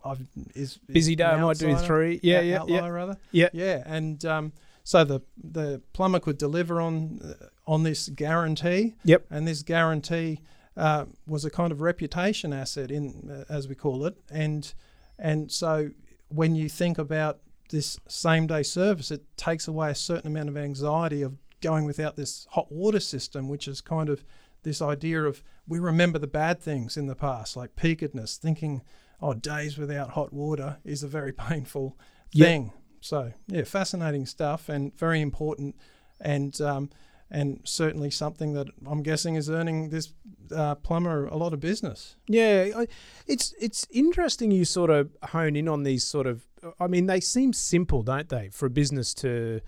I've, 0.05 0.27
is 0.55 0.79
busy 0.87 1.15
day. 1.15 1.25
I 1.25 1.41
might 1.41 1.59
do 1.59 1.77
three. 1.77 2.19
Yeah, 2.23 2.41
yeah, 2.41 2.65
yeah. 2.67 2.89
Rather. 2.89 3.19
Yeah, 3.31 3.51
yeah. 3.53 3.83
And 3.87 4.25
um, 4.25 4.53
so 4.85 5.05
the 5.05 5.21
the 5.37 5.83
plumber 5.93 6.19
could 6.19 6.39
deliver 6.39 6.81
on 6.81 7.21
uh, 7.23 7.47
on 7.67 7.83
this 7.83 8.09
guarantee. 8.09 8.95
Yep. 9.05 9.27
And 9.31 9.47
this 9.47 9.63
guarantee 9.63 10.41
uh, 10.77 11.05
was 11.27 11.45
a 11.45 11.51
kind 11.51 11.73
of 11.73 11.83
reputation 11.83 12.53
asset 12.53 12.91
in, 12.91 13.31
uh, 13.31 13.53
as 13.53 13.69
we 13.69 13.75
call 13.75 14.07
it, 14.07 14.17
and 14.31 14.73
and 15.19 15.53
so 15.53 15.91
when 16.31 16.55
you 16.55 16.69
think 16.69 16.99
about 16.99 17.41
this 17.71 17.99
same 18.09 18.47
day 18.47 18.63
service, 18.63 19.11
it 19.11 19.23
takes 19.37 19.69
away 19.69 19.91
a 19.91 19.95
certain 19.95 20.27
amount 20.31 20.49
of 20.49 20.57
anxiety 20.57 21.23
of 21.23 21.37
going 21.61 21.85
without 21.85 22.17
this 22.17 22.47
hot 22.51 22.73
water 22.73 23.01
system, 23.01 23.49
which 23.49 23.69
is 23.69 23.81
kind 23.81 24.09
of 24.09 24.25
this 24.63 24.83
idea 24.83 25.23
of 25.23 25.43
we 25.69 25.79
remember 25.79 26.19
the 26.19 26.27
bad 26.27 26.61
things 26.61 26.97
in 26.97 27.07
the 27.07 27.15
past, 27.15 27.57
like 27.57 27.77
peakedness, 27.77 28.37
thinking 28.39 28.83
oh, 29.23 29.35
days 29.35 29.77
without 29.77 30.11
hot 30.11 30.33
water 30.33 30.79
is 30.85 31.03
a 31.03 31.09
very 31.09 31.33
painful 31.49 31.97
Yep. 32.33 32.47
thing. 32.47 32.73
So 33.01 33.33
yeah, 33.49 33.65
fascinating 33.65 34.27
stuff 34.27 34.69
and 34.69 34.97
very 34.97 35.21
important, 35.21 35.75
and 36.21 36.59
um, 36.61 36.91
and 37.31 37.61
certainly 37.65 38.11
something 38.11 38.55
that 38.55 38.69
I'm 38.87 39.03
guessing 39.03 39.37
is 39.37 39.49
earning 39.49 39.91
this 39.91 40.13
uh, 40.55 40.75
plumber 40.77 41.27
a 41.27 41.37
lot 41.37 41.53
of 41.53 41.61
business. 41.61 42.17
Yeah, 42.27 42.85
it's 43.27 43.55
it's 43.61 43.87
interesting 43.91 44.51
you 44.51 44.65
sort 44.65 44.91
of 44.91 45.11
hone 45.23 45.57
in 45.57 45.69
on 45.69 45.85
these 45.85 46.05
sort 46.05 46.27
of. 46.27 46.47
I 46.79 46.89
mean, 46.89 47.07
they 47.07 47.21
seem 47.21 47.53
simple, 47.53 48.03
don't 48.03 48.29
they, 48.29 48.49
for 48.49 48.67
a 48.67 48.71
business 48.71 49.15
to. 49.15 49.61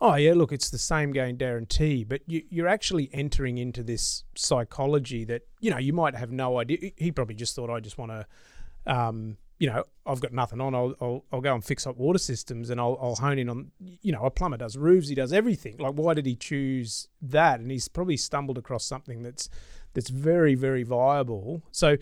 Oh 0.00 0.14
yeah, 0.14 0.32
look, 0.34 0.52
it's 0.52 0.70
the 0.70 0.78
same 0.78 1.12
gain 1.12 1.36
guarantee, 1.36 2.04
but 2.04 2.20
you, 2.28 2.42
you're 2.50 2.68
actually 2.68 3.10
entering 3.12 3.58
into 3.58 3.82
this 3.82 4.22
psychology 4.36 5.24
that 5.24 5.42
you 5.58 5.72
know 5.72 5.78
you 5.78 5.92
might 5.92 6.14
have 6.14 6.30
no 6.30 6.60
idea. 6.60 6.92
He 6.96 7.10
probably 7.10 7.34
just 7.34 7.56
thought, 7.56 7.68
I 7.68 7.80
just 7.80 7.98
want 7.98 8.12
to, 8.12 8.26
um, 8.86 9.38
you 9.58 9.68
know, 9.68 9.82
I've 10.06 10.20
got 10.20 10.32
nothing 10.32 10.60
on. 10.60 10.74
I'll, 10.74 10.94
I'll 11.00 11.24
I'll 11.32 11.40
go 11.40 11.54
and 11.54 11.64
fix 11.64 11.86
up 11.86 11.96
water 11.96 12.18
systems, 12.18 12.70
and 12.70 12.80
I'll 12.80 12.98
I'll 13.00 13.16
hone 13.16 13.38
in 13.38 13.48
on. 13.48 13.72
You 13.78 14.12
know, 14.12 14.24
a 14.24 14.30
plumber 14.30 14.56
does 14.56 14.76
roofs, 14.76 15.08
he 15.08 15.14
does 15.14 15.32
everything. 15.32 15.76
Like, 15.78 15.94
why 15.94 16.14
did 16.14 16.26
he 16.26 16.36
choose 16.36 17.08
that? 17.20 17.60
And 17.60 17.70
he's 17.70 17.88
probably 17.88 18.16
stumbled 18.16 18.58
across 18.58 18.84
something 18.84 19.22
that's 19.22 19.48
that's 19.94 20.10
very 20.10 20.54
very 20.54 20.82
viable. 20.82 21.62
So. 21.72 21.96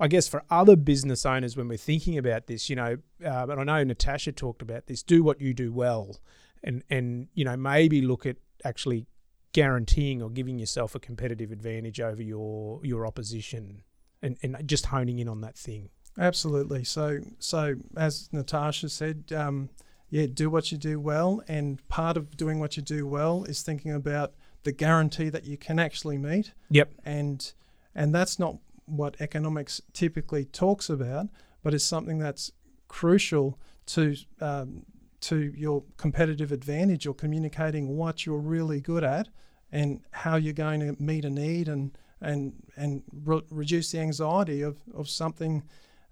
I 0.00 0.08
guess 0.08 0.26
for 0.26 0.42
other 0.50 0.74
business 0.74 1.24
owners, 1.24 1.56
when 1.56 1.68
we're 1.68 1.78
thinking 1.78 2.18
about 2.18 2.48
this, 2.48 2.68
you 2.68 2.74
know, 2.74 2.96
uh, 3.24 3.46
and 3.48 3.60
I 3.60 3.62
know 3.62 3.84
Natasha 3.84 4.32
talked 4.32 4.60
about 4.60 4.86
this, 4.86 5.00
do 5.00 5.22
what 5.22 5.40
you 5.40 5.54
do 5.54 5.72
well, 5.72 6.18
and 6.64 6.82
and 6.90 7.28
you 7.34 7.44
know 7.44 7.56
maybe 7.56 8.02
look 8.02 8.26
at 8.26 8.38
actually 8.64 9.06
guaranteeing 9.52 10.20
or 10.20 10.28
giving 10.28 10.58
yourself 10.58 10.96
a 10.96 10.98
competitive 10.98 11.52
advantage 11.52 12.00
over 12.00 12.20
your 12.20 12.80
your 12.82 13.06
opposition, 13.06 13.82
and 14.22 14.38
and 14.42 14.56
just 14.66 14.86
honing 14.86 15.20
in 15.20 15.28
on 15.28 15.40
that 15.42 15.56
thing. 15.56 15.90
Absolutely. 16.18 16.84
So 16.84 17.18
so 17.38 17.76
as 17.96 18.28
Natasha 18.32 18.88
said, 18.88 19.32
um, 19.34 19.70
yeah, 20.10 20.26
do 20.32 20.50
what 20.50 20.70
you 20.70 20.78
do 20.78 21.00
well, 21.00 21.42
and 21.48 21.86
part 21.88 22.16
of 22.16 22.36
doing 22.36 22.60
what 22.60 22.76
you 22.76 22.82
do 22.82 23.06
well 23.06 23.44
is 23.44 23.62
thinking 23.62 23.92
about 23.92 24.34
the 24.62 24.72
guarantee 24.72 25.28
that 25.30 25.44
you 25.44 25.56
can 25.56 25.78
actually 25.78 26.18
meet. 26.18 26.52
Yep. 26.70 26.92
and 27.04 27.52
and 27.94 28.14
that's 28.14 28.38
not 28.38 28.56
what 28.86 29.16
economics 29.20 29.80
typically 29.92 30.44
talks 30.44 30.90
about, 30.90 31.28
but 31.62 31.74
it's 31.74 31.84
something 31.84 32.18
that's 32.18 32.52
crucial 32.88 33.58
to 33.86 34.16
um, 34.40 34.84
to 35.20 35.52
your 35.56 35.84
competitive 35.96 36.52
advantage 36.52 37.06
or 37.06 37.14
communicating 37.14 37.96
what 37.96 38.26
you're 38.26 38.38
really 38.38 38.80
good 38.80 39.04
at 39.04 39.28
and 39.70 40.00
how 40.10 40.36
you're 40.36 40.52
going 40.52 40.80
to 40.80 41.00
meet 41.02 41.24
a 41.24 41.30
need 41.30 41.68
and 41.68 41.96
and 42.20 42.52
and 42.76 43.02
re- 43.24 43.42
reduce 43.50 43.92
the 43.92 43.98
anxiety 43.98 44.62
of 44.62 44.78
of 44.94 45.08
something 45.08 45.62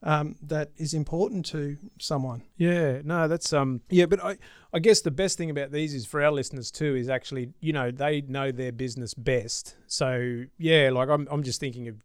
um, 0.03 0.37
that 0.43 0.71
is 0.77 0.95
important 0.95 1.45
to 1.47 1.77
someone. 1.99 2.43
Yeah, 2.57 3.01
no, 3.05 3.29
that's 3.29 3.53
um, 3.53 3.83
yeah, 3.91 4.07
but 4.07 4.23
I, 4.25 4.39
I 4.73 4.79
guess 4.79 5.03
the 5.03 5.11
best 5.11 5.37
thing 5.37 5.51
about 5.51 5.73
these 5.73 5.93
is 5.95 6.07
for 6.07 6.23
our 6.23 6.33
listeners 6.33 6.71
too 6.71 6.95
is 6.97 7.09
actually 7.09 7.53
you 7.61 7.73
know 7.73 7.91
they 7.91 8.23
know 8.23 8.51
their 8.51 8.73
business 8.73 9.13
best. 9.13 9.77
So 9.87 10.45
yeah, 10.59 10.91
like 10.91 11.09
I'm 11.09 11.29
I'm 11.31 11.43
just 11.43 11.61
thinking 11.61 11.89
of 11.89 11.97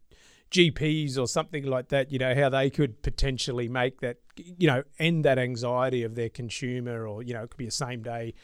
GPs 0.50 1.18
or 1.18 1.26
something 1.26 1.64
like 1.64 1.88
that. 1.88 2.12
You 2.12 2.18
know 2.18 2.34
how 2.34 2.50
they 2.50 2.68
could 2.68 3.02
potentially 3.02 3.68
make 3.68 4.00
that 4.00 4.18
you 4.36 4.66
know 4.66 4.82
end 4.98 5.24
that 5.24 5.38
anxiety 5.38 6.02
of 6.02 6.14
their 6.16 6.28
consumer, 6.28 7.06
or 7.06 7.22
you 7.22 7.32
know 7.32 7.44
it 7.44 7.50
could 7.50 7.58
be 7.58 7.66
a 7.66 7.72
same 7.72 8.02
day. 8.02 8.34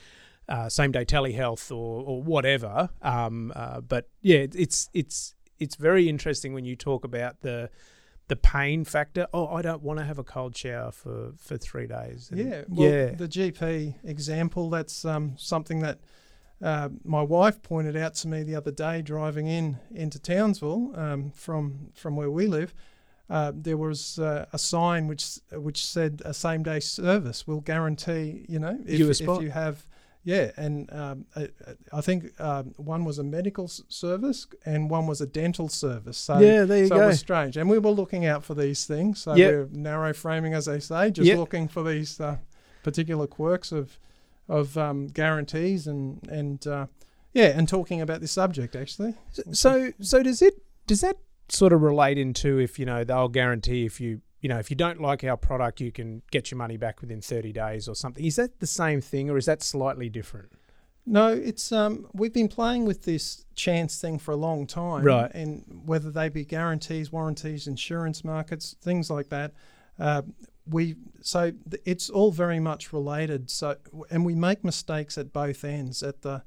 Uh, 0.48 0.68
same 0.68 0.90
day 0.90 1.04
telehealth 1.04 1.70
or, 1.70 2.02
or 2.02 2.20
whatever, 2.20 2.90
um, 3.00 3.52
uh, 3.54 3.80
but 3.80 4.08
yeah, 4.22 4.44
it's 4.52 4.90
it's 4.92 5.34
it's 5.60 5.76
very 5.76 6.08
interesting 6.08 6.52
when 6.52 6.64
you 6.64 6.74
talk 6.74 7.04
about 7.04 7.40
the 7.42 7.70
the 8.32 8.36
pain 8.36 8.82
factor. 8.82 9.26
Oh, 9.34 9.46
I 9.48 9.60
don't 9.60 9.82
want 9.82 9.98
to 9.98 10.06
have 10.06 10.18
a 10.18 10.24
cold 10.24 10.56
shower 10.56 10.90
for, 10.90 11.32
for 11.36 11.58
three 11.58 11.86
days. 11.86 12.30
And- 12.30 12.40
Yeah, 12.40 12.62
well, 12.66 12.88
yeah, 12.88 13.10
the 13.10 13.28
GP 13.28 13.96
example, 14.04 14.70
that's 14.70 15.04
um, 15.04 15.34
something 15.36 15.80
that 15.80 15.98
uh, 16.62 16.88
my 17.04 17.20
wife 17.20 17.60
pointed 17.60 17.94
out 17.94 18.14
to 18.14 18.28
me 18.28 18.42
the 18.42 18.54
other 18.54 18.70
day 18.70 19.02
driving 19.02 19.48
in 19.48 19.76
into 19.90 20.18
Townsville 20.18 20.92
um, 20.94 21.30
from 21.32 21.90
from 21.94 22.16
where 22.16 22.30
we 22.30 22.46
live. 22.46 22.72
Uh, 23.28 23.52
there 23.54 23.76
was 23.76 24.18
uh, 24.18 24.46
a 24.54 24.58
sign 24.58 25.08
which 25.08 25.38
which 25.52 25.84
said 25.84 26.22
a 26.24 26.32
same 26.32 26.62
day 26.62 26.80
service 26.80 27.46
will 27.46 27.60
guarantee 27.60 28.46
you 28.48 28.58
know 28.58 28.78
if, 28.86 28.98
You 28.98 29.10
if 29.10 29.18
you 29.42 29.50
have 29.50 29.86
yeah 30.24 30.50
and 30.56 30.92
um, 30.92 31.26
I, 31.34 31.48
I 31.92 32.00
think 32.00 32.40
um, 32.40 32.72
one 32.76 33.04
was 33.04 33.18
a 33.18 33.24
medical 33.24 33.66
service 33.68 34.46
and 34.64 34.88
one 34.90 35.06
was 35.06 35.20
a 35.20 35.26
dental 35.26 35.68
service 35.68 36.16
so 36.18 36.38
yeah. 36.38 36.64
There 36.64 36.78
you 36.78 36.86
so 36.88 37.00
it 37.02 37.06
was 37.06 37.18
strange, 37.18 37.56
and 37.56 37.68
we 37.68 37.78
were 37.78 37.90
looking 37.90 38.24
out 38.26 38.44
for 38.44 38.54
these 38.54 38.84
things. 38.86 39.20
So 39.22 39.34
Yep. 39.34 39.50
we're 39.52 39.68
narrow 39.72 40.12
framing, 40.12 40.54
as 40.54 40.66
they 40.66 40.80
say, 40.80 41.10
just 41.10 41.26
Yep. 41.26 41.38
looking 41.38 41.68
for 41.68 41.82
these 41.82 42.20
uh, 42.20 42.36
particular 42.82 43.26
quirks 43.26 43.72
of 43.72 43.98
of 44.48 44.76
um, 44.76 45.06
guarantees 45.06 45.86
and 45.86 46.20
and 46.28 46.66
uh, 46.66 46.86
yeah, 47.32 47.56
and 47.56 47.68
talking 47.68 48.00
about 48.00 48.20
this 48.20 48.32
subject 48.32 48.76
actually. 48.76 49.14
So 49.52 49.92
so 50.00 50.22
does 50.22 50.42
it 50.42 50.54
does 50.86 51.00
that 51.00 51.16
sort 51.48 51.72
of 51.72 51.82
relate 51.82 52.18
into 52.18 52.58
if 52.58 52.78
you 52.78 52.86
know 52.86 53.04
they'll 53.04 53.28
guarantee 53.28 53.84
if 53.84 54.00
you 54.00 54.20
you 54.42 54.48
know 54.48 54.58
if 54.58 54.68
you 54.70 54.76
don't 54.76 55.00
like 55.00 55.24
our 55.24 55.36
product 55.38 55.80
you 55.80 55.90
can 55.90 56.20
get 56.30 56.50
your 56.50 56.58
money 56.58 56.76
back 56.76 57.00
within 57.00 57.22
30 57.22 57.52
days 57.52 57.88
or 57.88 57.94
something 57.94 58.24
is 58.24 58.36
that 58.36 58.60
the 58.60 58.66
same 58.66 59.00
thing 59.00 59.30
or 59.30 59.38
is 59.38 59.46
that 59.46 59.62
slightly 59.62 60.10
different 60.10 60.52
No, 61.04 61.28
it's 61.28 61.72
um, 61.72 62.06
we've 62.12 62.32
been 62.32 62.48
playing 62.48 62.86
with 62.86 63.02
this 63.02 63.44
chance 63.56 64.00
thing 64.00 64.20
for 64.20 64.30
a 64.30 64.36
long 64.36 64.66
time, 64.68 65.02
Right. 65.02 65.30
And 65.34 65.82
whether 65.84 66.12
they 66.12 66.28
be 66.28 66.44
guarantees, 66.44 67.10
warranties, 67.10 67.66
insurance 67.66 68.22
markets, 68.24 68.76
things 68.80 69.10
like 69.10 69.28
that, 69.30 69.52
uh, 69.98 70.22
we 70.64 70.94
so 71.20 71.50
th- 71.50 71.82
it's 71.84 72.08
all 72.08 72.30
very 72.30 72.60
much 72.60 72.92
related. 72.92 73.50
So 73.50 73.76
and 74.10 74.24
we 74.24 74.34
make 74.34 74.62
mistakes 74.62 75.18
at 75.18 75.32
both 75.32 75.64
ends. 75.64 76.02
At 76.02 76.22
the 76.22 76.42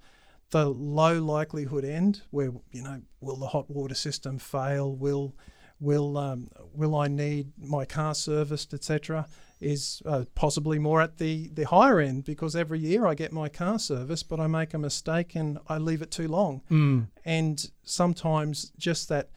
the 0.52 0.70
low 0.70 1.22
likelihood 1.22 1.84
end, 1.84 2.22
where 2.32 2.52
you 2.72 2.84
know, 2.84 3.02
will 3.20 3.36
the 3.36 3.48
hot 3.48 3.70
water 3.70 3.96
system 3.96 4.40
fail? 4.40 4.96
Will 4.96 5.36
will 5.80 6.18
um, 6.18 6.50
will 6.74 6.96
I 6.96 7.08
need 7.08 7.52
my 7.58 7.86
car 7.86 8.16
serviced, 8.16 8.74
etc 8.74 9.28
is 9.62 10.02
uh, 10.06 10.26
possibly 10.36 10.78
more 10.78 11.02
at 11.02 11.18
the, 11.18 11.50
the 11.54 11.64
higher 11.64 12.00
end 12.00 12.26
because 12.26 12.56
every 12.56 12.80
year 12.80 13.06
I 13.06 13.16
get 13.16 13.32
my 13.32 13.50
car 13.50 13.80
serviced, 13.80 14.28
but 14.28 14.40
I 14.40 14.48
make 14.48 14.74
a 14.74 14.78
mistake 14.78 15.36
and 15.36 15.58
I 15.68 15.78
leave 15.78 16.02
it 16.02 16.12
too 16.12 16.28
long. 16.28 16.62
mm. 16.70 17.08
And 17.24 17.72
sometimes 17.84 18.72
just 18.78 19.10
that 19.10 19.30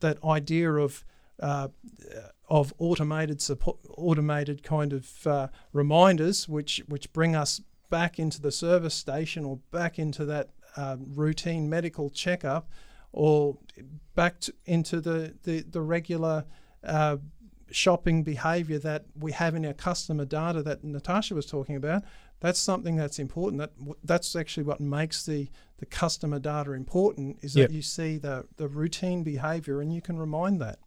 that 0.00 0.22
idea 0.24 0.72
of 0.72 1.04
uh, 1.40 1.68
of 2.48 2.72
automated 2.78 3.40
support, 3.40 3.78
automated 3.96 4.62
kind 4.62 4.92
of 4.92 5.26
uh, 5.26 5.48
reminders, 5.72 6.48
which 6.48 6.82
which 6.88 7.12
bring 7.12 7.36
us 7.36 7.60
back 7.90 8.18
into 8.18 8.40
the 8.40 8.50
service 8.50 8.94
station 8.94 9.44
or 9.44 9.58
back 9.70 9.98
into 9.98 10.24
that 10.24 10.50
um, 10.76 11.06
routine 11.14 11.68
medical 11.68 12.10
checkup, 12.10 12.68
or 13.12 13.58
back 14.14 14.40
to, 14.40 14.54
into 14.64 15.00
the 15.00 15.34
the, 15.44 15.62
the 15.62 15.80
regular 15.80 16.44
uh, 16.84 17.16
shopping 17.70 18.22
behavior 18.22 18.78
that 18.78 19.06
we 19.18 19.32
have 19.32 19.54
in 19.54 19.66
our 19.66 19.72
customer 19.72 20.24
data 20.24 20.62
that 20.62 20.84
Natasha 20.84 21.34
was 21.34 21.46
talking 21.46 21.76
about. 21.76 22.02
That's 22.40 22.60
something 22.60 22.96
that's 22.96 23.18
important. 23.18 23.60
That 23.60 23.72
that's 24.04 24.36
actually 24.36 24.64
what 24.64 24.80
makes 24.80 25.24
the 25.24 25.48
the 25.78 25.86
customer 25.86 26.38
data 26.38 26.72
important 26.72 27.38
is 27.42 27.56
Yep. 27.56 27.68
that 27.68 27.74
you 27.74 27.82
see 27.82 28.18
the 28.18 28.46
the 28.56 28.68
routine 28.68 29.22
behavior 29.22 29.80
and 29.80 29.92
you 29.92 30.00
can 30.02 30.18
remind 30.18 30.60
that. 30.60 30.78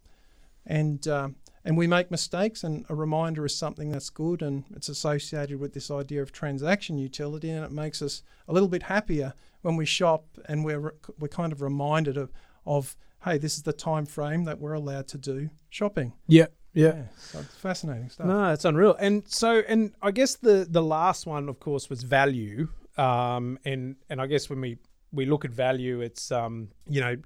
And 0.66 1.08
um, 1.08 1.36
and 1.66 1.78
we 1.78 1.88
make 1.88 2.10
mistakes, 2.10 2.64
and 2.64 2.86
a 2.90 2.96
reminder 2.96 3.46
is 3.46 3.56
something 3.56 3.92
that's 3.92 4.10
good, 4.10 4.42
and 4.42 4.64
it's 4.76 4.90
associated 4.90 5.60
with 5.60 5.74
this 5.74 5.92
idea 5.92 6.22
of 6.22 6.32
transaction 6.32 6.98
utility, 6.98 7.50
and 7.50 7.66
it 7.66 7.72
makes 7.72 8.02
us 8.02 8.24
a 8.48 8.54
little 8.54 8.70
bit 8.70 8.84
happier 8.84 9.34
when 9.62 9.76
we 9.76 9.86
shop, 9.86 10.26
and 10.48 10.64
we're 10.64 10.94
we're 11.20 11.28
kind 11.28 11.52
of 11.52 11.62
reminded 11.62 12.18
of 12.18 12.32
of 12.66 12.96
hey, 13.26 13.38
this 13.38 13.56
is 13.58 13.64
the 13.64 13.74
time 13.74 14.06
frame 14.06 14.46
that 14.46 14.60
we're 14.60 14.74
allowed 14.74 15.08
to 15.10 15.18
do 15.18 15.50
shopping. 15.70 16.14
yeah 16.28 16.48
yeah 16.74 17.04
so 17.18 17.40
it's 17.40 17.56
fascinating 17.56 18.10
stuff. 18.10 18.28
No, 18.28 18.54
it's 18.54 18.64
unreal. 18.64 18.96
And 19.00 19.28
so, 19.28 19.62
and 19.68 19.92
I 20.02 20.12
guess 20.12 20.36
the 20.36 20.66
the 20.70 20.82
last 20.84 21.26
one, 21.26 21.50
of 21.50 21.60
course, 21.60 21.90
was 21.90 22.04
value. 22.04 22.70
Um, 22.98 23.60
and 23.66 23.96
and 24.10 24.22
I 24.22 24.28
guess 24.28 24.50
when 24.50 24.62
we 24.62 24.78
we 25.12 25.26
look 25.26 25.46
at 25.46 25.52
value, 25.52 26.02
it's 26.02 26.32
um, 26.32 26.70
you 26.88 27.02
know, 27.02 27.18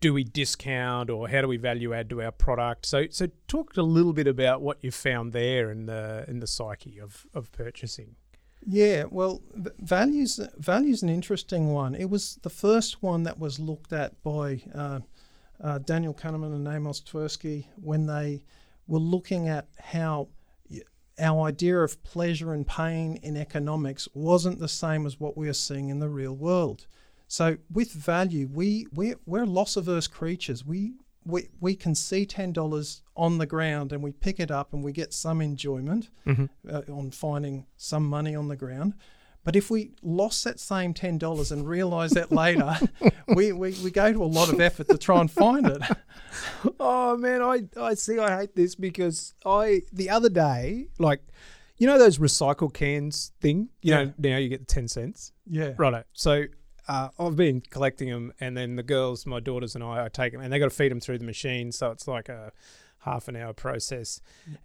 do 0.00 0.14
we 0.14 0.24
discount 0.24 1.10
or 1.10 1.28
how 1.28 1.40
do 1.40 1.48
we 1.48 1.56
value 1.56 1.92
add 1.92 2.10
to 2.10 2.22
our 2.22 2.30
product? 2.30 2.86
So 2.86 3.06
so 3.10 3.28
talk 3.46 3.76
a 3.76 3.82
little 3.82 4.12
bit 4.12 4.26
about 4.26 4.60
what 4.60 4.78
you 4.82 4.90
found 4.90 5.32
there 5.32 5.70
in 5.70 5.86
the 5.86 6.24
in 6.28 6.40
the 6.40 6.46
psyche 6.46 6.98
of 6.98 7.26
of 7.34 7.50
purchasing. 7.52 8.16
Yeah, 8.66 9.04
well, 9.10 9.42
values 9.78 10.40
values 10.56 11.02
an 11.02 11.08
interesting 11.08 11.72
one. 11.72 11.94
It 11.94 12.10
was 12.10 12.38
the 12.42 12.50
first 12.50 13.02
one 13.02 13.22
that 13.22 13.38
was 13.38 13.58
looked 13.58 13.92
at 13.92 14.22
by 14.22 14.62
uh, 14.74 15.00
uh, 15.60 15.78
Daniel 15.78 16.14
Kahneman 16.14 16.54
and 16.54 16.68
Amos 16.68 17.00
Tversky 17.00 17.66
when 17.76 18.06
they 18.06 18.42
were 18.86 18.98
looking 18.98 19.48
at 19.48 19.68
how 19.78 20.28
our 21.20 21.48
idea 21.48 21.78
of 21.80 22.02
pleasure 22.04 22.52
and 22.52 22.66
pain 22.66 23.18
in 23.22 23.36
economics 23.36 24.08
wasn't 24.14 24.58
the 24.58 24.68
same 24.68 25.04
as 25.06 25.18
what 25.18 25.36
we 25.36 25.48
are 25.48 25.54
seeing 25.54 25.88
in 25.88 25.98
the 25.98 26.08
real 26.08 26.34
world. 26.34 26.86
So 27.28 27.58
with 27.70 27.92
value, 27.92 28.48
we 28.52 28.86
we're, 28.92 29.16
we're 29.26 29.46
loss 29.46 29.76
averse 29.76 30.06
creatures. 30.06 30.64
We 30.64 30.94
we 31.24 31.48
we 31.60 31.74
can 31.76 31.94
see 31.94 32.24
ten 32.26 32.52
dollars 32.52 33.02
on 33.16 33.38
the 33.38 33.46
ground 33.46 33.92
and 33.92 34.02
we 34.02 34.12
pick 34.12 34.40
it 34.40 34.50
up 34.50 34.72
and 34.72 34.82
we 34.82 34.92
get 34.92 35.12
some 35.12 35.40
enjoyment 35.42 36.08
Mhm. 36.26 36.48
uh, 36.70 36.82
on 36.90 37.10
finding 37.10 37.66
some 37.76 38.04
money 38.08 38.34
on 38.34 38.48
the 38.48 38.56
ground. 38.56 38.94
But 39.44 39.56
if 39.56 39.70
we 39.70 39.92
lost 40.02 40.44
that 40.44 40.58
same 40.60 40.92
ten 40.94 41.16
dollars 41.18 41.52
and 41.52 41.66
realised 41.68 42.14
that 42.14 42.32
later, 42.32 42.76
we, 43.34 43.52
we, 43.52 43.72
we 43.84 43.90
go 43.90 44.12
to 44.12 44.22
a 44.22 44.26
lot 44.26 44.52
of 44.52 44.60
effort 44.60 44.88
to 44.88 44.98
try 44.98 45.20
and 45.20 45.30
find 45.30 45.66
it. 45.66 45.82
Oh 46.80 47.16
man, 47.16 47.42
I 47.42 47.62
I 47.80 47.94
see. 47.94 48.18
I 48.18 48.36
hate 48.38 48.54
this 48.54 48.74
because 48.74 49.34
I 49.44 49.82
the 49.92 50.10
other 50.10 50.28
day, 50.28 50.88
like, 50.98 51.22
you 51.78 51.86
know 51.86 51.98
those 51.98 52.18
recycle 52.18 52.72
cans 52.72 53.32
thing. 53.40 53.68
You 53.82 53.94
know 53.94 54.12
now 54.18 54.36
you 54.36 54.48
get 54.48 54.60
the 54.60 54.66
ten 54.74 54.88
cents. 54.88 55.32
Yeah. 55.46 55.72
Righto. 55.76 56.04
So 56.12 56.44
uh, 56.88 57.08
I've 57.18 57.36
been 57.36 57.60
collecting 57.60 58.10
them, 58.10 58.32
and 58.40 58.56
then 58.56 58.76
the 58.76 58.82
girls, 58.82 59.26
my 59.26 59.40
daughters 59.40 59.74
and 59.74 59.84
I, 59.84 60.06
I 60.06 60.08
take 60.08 60.32
them, 60.32 60.40
and 60.40 60.52
they 60.52 60.58
got 60.58 60.66
to 60.66 60.70
feed 60.70 60.90
them 60.90 61.00
through 61.00 61.18
the 61.18 61.24
machine. 61.24 61.70
So 61.70 61.90
it's 61.90 62.08
like 62.08 62.28
a 62.28 62.52
half 63.02 63.28
an 63.28 63.36
hour 63.36 63.52
process, 63.52 64.20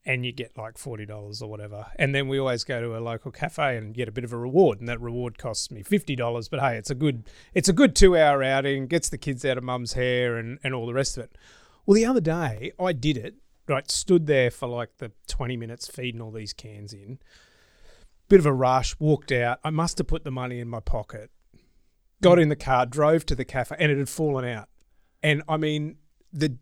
and 0.05 0.25
you 0.25 0.31
get 0.31 0.57
like 0.57 0.77
forty 0.77 1.05
dollars 1.05 1.41
or 1.41 1.49
whatever. 1.49 1.85
And 1.97 2.15
then 2.15 2.27
we 2.27 2.39
always 2.39 2.63
go 2.63 2.81
to 2.81 2.97
a 2.97 2.99
local 2.99 3.31
cafe 3.31 3.77
and 3.77 3.93
get 3.93 4.07
a 4.07 4.11
bit 4.11 4.23
of 4.23 4.33
a 4.33 4.37
reward, 4.37 4.79
and 4.79 4.87
that 4.89 5.01
reward 5.01 5.37
costs 5.37 5.69
me 5.69 5.83
fifty 5.83 6.15
dollars. 6.15 6.47
But 6.49 6.61
hey, 6.61 6.77
it's 6.77 6.89
a 6.89 6.95
good 6.95 7.29
it's 7.53 7.69
a 7.69 7.73
good 7.73 7.95
two 7.95 8.17
hour 8.17 8.41
outing, 8.41 8.87
gets 8.87 9.09
the 9.09 9.17
kids 9.17 9.43
out 9.45 9.57
of 9.57 9.63
mum's 9.63 9.93
hair, 9.93 10.37
and 10.37 10.59
and 10.63 10.73
all 10.73 10.85
the 10.85 10.93
rest 10.93 11.17
of 11.17 11.25
it. 11.25 11.37
Well, 11.85 11.95
the 11.95 12.05
other 12.05 12.21
day 12.21 12.71
I 12.79 12.93
did 12.93 13.17
it. 13.17 13.35
Right, 13.65 13.89
stood 13.89 14.27
there 14.27 14.51
for 14.51 14.67
like 14.67 14.97
the 14.97 15.11
twenty 15.27 15.55
minutes 15.55 15.87
feeding 15.87 16.19
all 16.21 16.31
these 16.31 16.51
cans 16.51 16.93
in. 16.93 17.19
Bit 18.27 18.39
of 18.39 18.45
a 18.45 18.53
rush, 18.53 18.95
walked 18.99 19.31
out. 19.31 19.59
I 19.63 19.69
must 19.69 19.97
have 19.99 20.07
put 20.07 20.25
the 20.25 20.31
money 20.31 20.59
in 20.59 20.67
my 20.67 20.79
pocket. 20.81 21.29
Got 22.23 22.39
in 22.39 22.49
the 22.49 22.55
car, 22.55 22.85
drove 22.85 23.25
to 23.27 23.35
the 23.35 23.45
cafe, 23.45 23.75
and 23.79 23.91
it 23.91 23.97
had 23.97 24.09
fallen 24.09 24.45
out. 24.45 24.69
And 25.21 25.43
I 25.47 25.57
mean, 25.57 25.97
the 26.31 26.57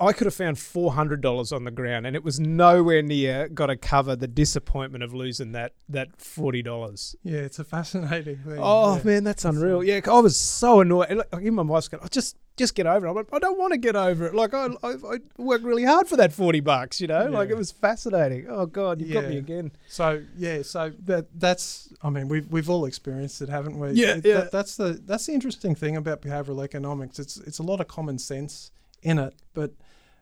I 0.00 0.12
could 0.12 0.26
have 0.26 0.34
found 0.34 0.58
four 0.58 0.92
hundred 0.92 1.20
dollars 1.20 1.52
on 1.52 1.64
the 1.64 1.70
ground, 1.70 2.06
and 2.06 2.16
it 2.16 2.24
was 2.24 2.40
nowhere 2.40 3.02
near 3.02 3.48
got 3.48 3.66
to 3.66 3.76
cover 3.76 4.16
the 4.16 4.26
disappointment 4.26 5.04
of 5.04 5.12
losing 5.12 5.52
that 5.52 5.72
that 5.88 6.20
forty 6.20 6.62
dollars. 6.62 7.14
Yeah, 7.22 7.40
it's 7.40 7.58
a 7.58 7.64
fascinating 7.64 8.38
thing. 8.38 8.58
Oh 8.58 8.96
yeah. 8.96 9.02
man, 9.04 9.24
that's 9.24 9.44
unreal. 9.44 9.84
Yeah, 9.84 10.00
I 10.06 10.20
was 10.20 10.38
so 10.38 10.80
annoyed. 10.80 11.10
Like, 11.10 11.28
even 11.34 11.54
my 11.54 11.62
wife's 11.62 11.88
going, 11.88 12.02
"I 12.02 12.08
just 12.08 12.36
just 12.56 12.74
get 12.74 12.86
over 12.86 13.06
it." 13.06 13.10
I 13.10 13.12
went, 13.12 13.28
"I 13.32 13.38
don't 13.38 13.58
want 13.58 13.72
to 13.72 13.78
get 13.78 13.96
over 13.96 14.26
it. 14.26 14.34
Like 14.34 14.54
I, 14.54 14.66
I 14.82 14.88
I 14.92 15.18
worked 15.38 15.64
really 15.64 15.84
hard 15.84 16.08
for 16.08 16.16
that 16.16 16.32
forty 16.32 16.60
bucks. 16.60 17.00
You 17.00 17.06
know, 17.08 17.26
like 17.26 17.50
it 17.50 17.56
was 17.56 17.70
fascinating. 17.72 18.46
Oh 18.48 18.66
god, 18.66 19.00
you 19.00 19.06
have 19.14 19.24
got 19.24 19.30
me 19.30 19.38
again. 19.38 19.72
So 19.88 20.22
yeah, 20.36 20.62
so 20.62 20.92
that 21.04 21.26
that's 21.38 21.92
I 22.02 22.10
mean 22.10 22.28
we've 22.28 22.46
we've 22.48 22.70
all 22.70 22.84
experienced 22.84 23.42
it, 23.42 23.48
haven't 23.48 23.78
we? 23.78 23.90
Yeah, 23.92 24.16
It- 24.16 24.24
yeah. 24.26 24.34
that- 24.34 24.52
that's 24.52 24.76
the 24.76 25.00
that's 25.04 25.26
the 25.26 25.32
interesting 25.32 25.74
thing 25.74 25.96
about 25.96 26.22
behavioral 26.22 26.62
economics. 26.62 27.18
It's 27.18 27.36
it's 27.38 27.58
a 27.58 27.62
lot 27.64 27.80
of 27.80 27.88
common 27.88 28.18
sense 28.18 28.70
in 29.02 29.18
it, 29.18 29.34
but 29.52 29.72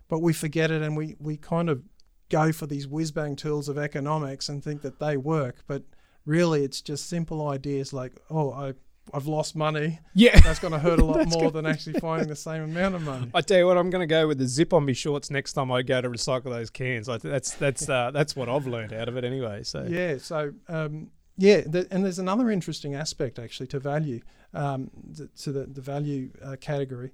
but 0.08 0.20
we 0.20 0.32
forget 0.32 0.70
it 0.70 0.82
and 0.82 0.96
we 0.96 1.16
we 1.18 1.36
kind 1.36 1.68
of 1.70 1.82
go 2.30 2.50
for 2.50 2.66
these 2.66 2.88
whiz 2.88 3.12
bang 3.12 3.36
tools 3.36 3.68
of 3.68 3.76
economics 3.76 4.48
and 4.48 4.64
think 4.64 4.80
that 4.82 4.98
they 4.98 5.16
work, 5.18 5.62
but 5.66 5.82
really 6.24 6.64
it's 6.64 6.80
just 6.80 7.06
simple 7.08 7.46
ideas 7.48 7.92
like 7.92 8.12
oh 8.30 8.52
I 8.52 8.72
I've 9.12 9.26
lost 9.26 9.56
money. 9.56 10.00
Yeah. 10.14 10.38
That's 10.40 10.58
going 10.58 10.72
to 10.72 10.78
hurt 10.78 10.98
a 10.98 11.04
lot 11.12 11.26
more 11.28 11.50
than 11.50 11.66
actually 11.66 11.98
finding 12.00 12.28
the 12.28 12.36
same 12.36 12.62
amount 12.62 12.94
of 12.94 13.02
money. 13.02 13.30
I 13.34 13.40
tell 13.40 13.58
you 13.58 13.66
what, 13.66 13.76
I'm 13.76 13.90
going 13.90 14.00
to 14.02 14.06
go 14.06 14.26
with 14.26 14.38
the 14.38 14.46
zip 14.46 14.72
on 14.72 14.86
my 14.86 14.92
shorts 14.92 15.30
next 15.30 15.54
time 15.54 15.70
I 15.72 15.82
go 15.82 16.00
to 16.00 16.08
recycle 16.08 16.44
those 16.44 16.70
cans. 16.70 17.08
I, 17.08 17.18
that's 17.18 17.52
that's 17.52 17.88
uh, 17.88 18.10
that's 18.12 18.36
what 18.36 18.48
I've 18.48 18.66
learned 18.66 18.92
out 18.92 19.08
of 19.08 19.16
it 19.16 19.24
anyway. 19.24 19.62
So 19.64 19.86
Yeah. 19.88 20.18
So 20.18 20.52
um, 20.68 21.10
yeah, 21.36 21.62
th- 21.62 21.88
and 21.90 22.04
there's 22.04 22.18
another 22.18 22.50
interesting 22.50 22.94
aspect 22.94 23.38
actually 23.38 23.66
to 23.68 23.78
value, 23.78 24.20
um, 24.54 24.90
th- 25.16 25.30
to 25.42 25.52
the 25.52 25.64
the 25.64 25.80
value 25.80 26.30
uh, 26.44 26.56
category, 26.60 27.10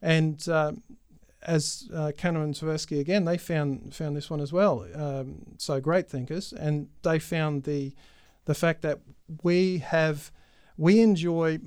and 0.00 0.48
um, 0.48 0.82
as 1.42 1.88
uh, 1.92 2.12
Kahneman 2.16 2.44
and 2.44 2.54
Tversky 2.54 3.00
again, 3.00 3.24
they 3.24 3.38
found 3.38 3.94
found 3.94 4.16
this 4.16 4.30
one 4.30 4.40
as 4.40 4.52
well. 4.52 4.86
Um, 4.94 5.56
so 5.58 5.80
great 5.80 6.08
thinkers, 6.08 6.52
and 6.52 6.88
they 7.02 7.18
found 7.18 7.64
the 7.64 7.94
the 8.46 8.54
fact 8.54 8.82
that 8.82 9.00
we 9.42 9.78
have 9.78 10.30
we 10.76 11.00
enjoy 11.00 11.58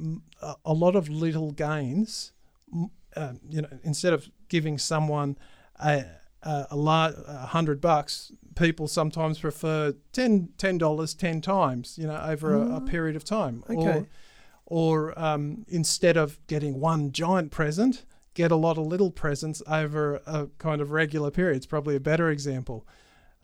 a, 0.42 0.56
a 0.66 0.74
lot 0.74 0.96
of 0.96 1.10
little 1.10 1.52
gains. 1.52 2.32
Uh, 3.16 3.34
you 3.50 3.62
know, 3.62 3.70
instead 3.84 4.14
of 4.14 4.30
giving 4.48 4.78
someone 4.78 5.38
a 5.84 6.06
a, 6.44 6.68
a, 6.72 6.76
lar- 6.76 7.16
a 7.28 7.48
hundred 7.48 7.82
bucks, 7.82 8.32
people 8.56 8.88
sometimes 8.88 9.40
prefer 9.40 9.94
ten 10.14 10.50
ten 10.58 10.78
dollars 10.78 11.14
ten 11.14 11.42
times. 11.42 11.98
You 11.98 12.08
know, 12.08 12.22
over 12.24 12.56
a, 12.56 12.76
a 12.78 12.82
period 12.82 13.16
of 13.16 13.24
time. 13.24 13.64
Okay. 13.70 13.76
Or, 13.76 14.08
or 14.66 15.20
um, 15.20 15.66
instead 15.68 16.16
of 16.16 16.40
getting 16.48 16.80
one 16.80 17.12
giant 17.12 17.52
present, 17.52 18.06
get 18.36 18.52
a 18.52 18.56
lot 18.56 18.78
of 18.78 18.86
little 18.86 19.12
presents 19.12 19.64
over 19.68 20.22
a 20.28 20.48
kind 20.60 20.80
of 20.82 20.92
regular 20.92 21.32
period. 21.32 21.58
It's 21.58 21.66
probably 21.66 21.96
a 21.96 22.00
better 22.00 22.30
example. 22.30 22.86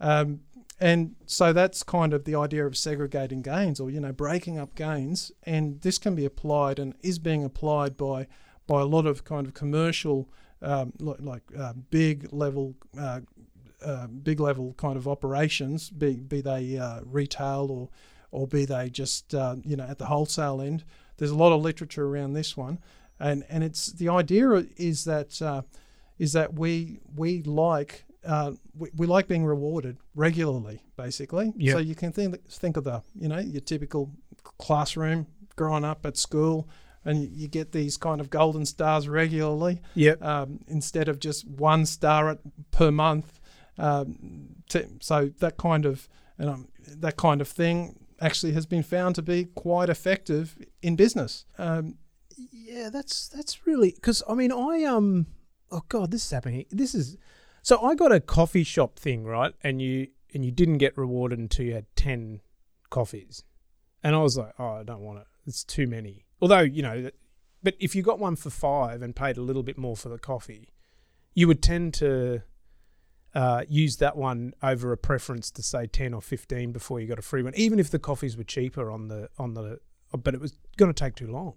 Um, 0.00 0.40
and 0.78 1.16
so 1.24 1.52
that's 1.52 1.82
kind 1.82 2.12
of 2.12 2.24
the 2.24 2.34
idea 2.34 2.66
of 2.66 2.76
segregating 2.76 3.42
gains 3.42 3.80
or, 3.80 3.90
you 3.90 4.00
know, 4.00 4.12
breaking 4.12 4.58
up 4.58 4.74
gains. 4.74 5.32
And 5.44 5.80
this 5.80 5.98
can 5.98 6.14
be 6.14 6.24
applied 6.24 6.78
and 6.78 6.94
is 7.02 7.18
being 7.18 7.44
applied 7.44 7.96
by, 7.96 8.26
by 8.66 8.82
a 8.82 8.84
lot 8.84 9.06
of 9.06 9.24
kind 9.24 9.46
of 9.46 9.54
commercial, 9.54 10.28
um, 10.60 10.92
li- 10.98 11.14
like 11.18 11.42
uh, 11.58 11.72
big 11.90 12.32
level, 12.32 12.74
uh, 12.98 13.20
uh, 13.84 14.06
big 14.06 14.38
level 14.38 14.74
kind 14.76 14.96
of 14.96 15.08
operations, 15.08 15.88
be, 15.88 16.16
be 16.16 16.40
they 16.42 16.76
uh, 16.76 17.00
retail 17.04 17.70
or, 17.70 17.88
or 18.30 18.46
be 18.46 18.66
they 18.66 18.90
just, 18.90 19.34
uh, 19.34 19.56
you 19.64 19.76
know, 19.76 19.84
at 19.84 19.98
the 19.98 20.06
wholesale 20.06 20.60
end. 20.60 20.84
There's 21.16 21.30
a 21.30 21.36
lot 21.36 21.52
of 21.52 21.62
literature 21.62 22.06
around 22.06 22.34
this 22.34 22.56
one. 22.56 22.80
And, 23.18 23.44
and 23.48 23.64
it's 23.64 23.92
the 23.92 24.10
idea 24.10 24.66
is 24.76 25.04
that 25.04 25.40
uh, 25.40 25.62
is 26.18 26.32
that 26.32 26.54
we 26.54 27.00
we 27.14 27.42
like 27.42 28.05
uh, 28.26 28.52
we, 28.76 28.90
we 28.96 29.06
like 29.06 29.28
being 29.28 29.44
rewarded 29.44 29.96
regularly, 30.14 30.80
basically. 30.96 31.52
Yeah. 31.56 31.74
So 31.74 31.78
you 31.78 31.94
can 31.94 32.12
think 32.12 32.48
think 32.50 32.76
of 32.76 32.84
the 32.84 33.02
you 33.18 33.28
know 33.28 33.38
your 33.38 33.60
typical 33.60 34.10
classroom 34.58 35.26
growing 35.56 35.84
up 35.84 36.04
at 36.04 36.16
school, 36.16 36.68
and 37.04 37.22
you, 37.22 37.28
you 37.32 37.48
get 37.48 37.72
these 37.72 37.96
kind 37.96 38.20
of 38.20 38.28
golden 38.30 38.66
stars 38.66 39.08
regularly 39.08 39.80
Yep. 39.94 40.22
um, 40.22 40.60
instead 40.68 41.08
of 41.08 41.18
just 41.18 41.46
one 41.48 41.86
star 41.86 42.30
at, 42.30 42.38
per 42.70 42.90
month. 42.90 43.40
Um, 43.78 44.56
to, 44.70 44.88
so 45.00 45.30
that 45.40 45.56
kind 45.58 45.84
of 45.86 46.08
and, 46.38 46.48
um, 46.50 46.68
that 46.86 47.16
kind 47.16 47.40
of 47.40 47.48
thing 47.48 47.98
actually 48.20 48.52
has 48.52 48.66
been 48.66 48.82
found 48.82 49.14
to 49.16 49.22
be 49.22 49.44
quite 49.54 49.88
effective 49.90 50.56
in 50.82 50.96
business. 50.96 51.44
Um, 51.58 51.98
Yeah, 52.52 52.88
that's 52.90 53.28
that's 53.28 53.66
really 53.66 53.92
because 53.92 54.22
I 54.28 54.34
mean 54.34 54.52
I 54.52 54.84
um 54.84 55.26
oh 55.70 55.82
god 55.88 56.10
this 56.10 56.24
is 56.24 56.30
happening 56.30 56.64
this 56.70 56.94
is 56.94 57.16
so 57.66 57.82
I 57.82 57.96
got 57.96 58.12
a 58.12 58.20
coffee 58.20 58.62
shop 58.62 58.96
thing 58.96 59.24
right? 59.24 59.52
And 59.60 59.82
you 59.82 60.06
and 60.32 60.44
you 60.44 60.52
didn't 60.52 60.78
get 60.78 60.96
rewarded 60.96 61.40
until 61.40 61.66
you 61.66 61.74
had 61.74 61.86
ten 61.96 62.40
coffees. 62.90 63.42
And 64.04 64.14
I 64.14 64.18
was 64.18 64.38
like 64.38 64.52
oh 64.60 64.74
I 64.74 64.84
don't 64.84 65.00
want 65.00 65.18
it. 65.18 65.26
It's 65.46 65.64
too 65.64 65.88
many. 65.88 66.26
Although 66.40 66.60
you 66.60 66.82
know 66.82 67.10
but 67.64 67.74
if 67.80 67.96
you 67.96 68.02
got 68.02 68.20
one 68.20 68.36
for 68.36 68.50
five 68.50 69.02
and 69.02 69.16
paid 69.16 69.36
a 69.36 69.42
little 69.42 69.64
bit 69.64 69.76
more 69.76 69.96
for 69.96 70.08
the 70.08 70.18
coffee 70.18 70.72
you 71.34 71.48
would 71.48 71.60
tend 71.60 71.92
to 71.94 72.42
uh, 73.34 73.64
use 73.68 73.96
that 73.96 74.16
one 74.16 74.54
over 74.62 74.92
a 74.92 74.96
preference 74.96 75.50
to 75.50 75.62
say 75.62 75.88
ten 75.88 76.14
or 76.14 76.22
fifteen 76.22 76.70
before 76.70 77.00
you 77.00 77.08
got 77.08 77.18
a 77.18 77.22
free 77.22 77.42
one 77.42 77.52
even 77.56 77.80
if 77.80 77.90
the 77.90 77.98
coffees 77.98 78.36
were 78.36 78.44
cheaper 78.44 78.92
on 78.92 79.08
the 79.08 79.28
on 79.38 79.54
the 79.54 79.80
but 80.16 80.34
it 80.34 80.40
was 80.40 80.56
going 80.76 80.92
to 80.92 81.04
take 81.04 81.16
too 81.16 81.26
long. 81.26 81.54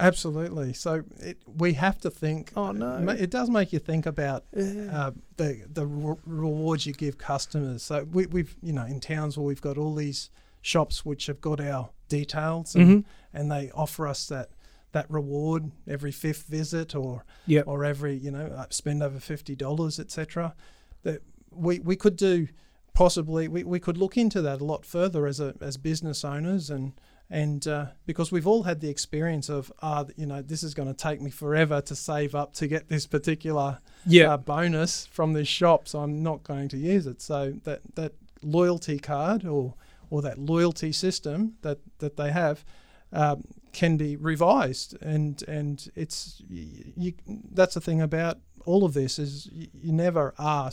Absolutely. 0.00 0.72
So 0.72 1.02
it, 1.18 1.38
we 1.46 1.74
have 1.74 1.98
to 2.00 2.10
think. 2.10 2.52
Oh, 2.56 2.72
no. 2.72 2.96
It 3.10 3.30
does 3.30 3.48
make 3.50 3.72
you 3.72 3.78
think 3.78 4.06
about 4.06 4.44
Yeah. 4.56 4.88
uh, 4.92 5.10
the 5.36 5.64
the 5.72 5.86
re- 5.86 6.16
rewards 6.26 6.86
you 6.86 6.92
give 6.92 7.18
customers. 7.18 7.82
So 7.82 8.04
we, 8.04 8.26
we've 8.26 8.56
you 8.62 8.72
know 8.72 8.84
in 8.86 9.00
towns 9.00 9.36
where 9.36 9.46
we've 9.46 9.60
got 9.60 9.78
all 9.78 9.94
these 9.94 10.30
shops 10.62 11.04
which 11.06 11.26
have 11.26 11.40
got 11.40 11.60
our 11.60 11.90
details 12.08 12.74
and, 12.74 12.86
Mhm. 12.88 13.04
and 13.32 13.50
they 13.50 13.70
offer 13.72 14.06
us 14.06 14.26
that 14.28 14.50
that 14.92 15.08
reward 15.10 15.70
every 15.88 16.10
fifth 16.12 16.42
visit 16.48 16.94
or 16.94 17.24
Yep. 17.46 17.66
or 17.68 17.84
every 17.84 18.14
you 18.16 18.30
know 18.30 18.46
uh, 18.46 18.66
spend 18.70 19.02
over 19.02 19.20
fifty 19.20 19.54
dollars 19.54 19.98
etc. 20.00 20.54
That 21.02 21.22
we 21.50 21.78
we 21.78 21.96
could 21.96 22.16
do 22.16 22.48
possibly 22.92 23.46
we, 23.48 23.62
we 23.64 23.78
could 23.80 23.96
look 23.96 24.16
into 24.18 24.42
that 24.42 24.60
a 24.60 24.64
lot 24.64 24.84
further 24.84 25.26
as 25.26 25.40
a 25.40 25.54
as 25.60 25.76
business 25.76 26.24
owners 26.24 26.68
and 26.70 26.92
and 27.30 27.66
uh, 27.68 27.86
because 28.06 28.32
we've 28.32 28.46
all 28.46 28.64
had 28.64 28.80
the 28.80 28.88
experience 28.88 29.48
of 29.48 29.72
ah 29.82 30.04
you 30.16 30.26
know 30.26 30.42
this 30.42 30.62
is 30.62 30.74
going 30.74 30.88
to 30.88 30.94
take 30.94 31.20
me 31.20 31.30
forever 31.30 31.80
to 31.80 31.94
save 31.94 32.34
up 32.34 32.52
to 32.54 32.66
get 32.66 32.88
this 32.88 33.06
particular 33.06 33.78
Yeah. 34.06 34.32
uh, 34.34 34.36
bonus 34.36 35.06
from 35.06 35.32
this 35.32 35.48
shop 35.48 35.86
so 35.88 36.00
I'm 36.00 36.22
not 36.22 36.42
going 36.42 36.68
to 36.70 36.76
use 36.76 37.06
it. 37.06 37.22
So 37.22 37.52
that 37.64 37.80
that 37.94 38.12
loyalty 38.42 38.98
card 38.98 39.44
or 39.44 39.74
or 40.10 40.22
that 40.22 40.38
loyalty 40.38 40.92
system 40.92 41.54
that 41.62 41.78
that 41.98 42.16
they 42.16 42.32
have 42.32 42.64
um, 43.12 43.44
can 43.72 43.96
be 43.96 44.16
revised. 44.16 44.96
And 45.00 45.42
and 45.48 45.88
it's 45.94 46.42
you 46.48 47.12
that's 47.52 47.74
the 47.74 47.80
thing 47.80 48.00
about 48.00 48.38
all 48.66 48.84
of 48.84 48.92
this 48.94 49.18
is 49.18 49.48
you, 49.52 49.68
you 49.72 49.92
never 49.92 50.34
are 50.38 50.70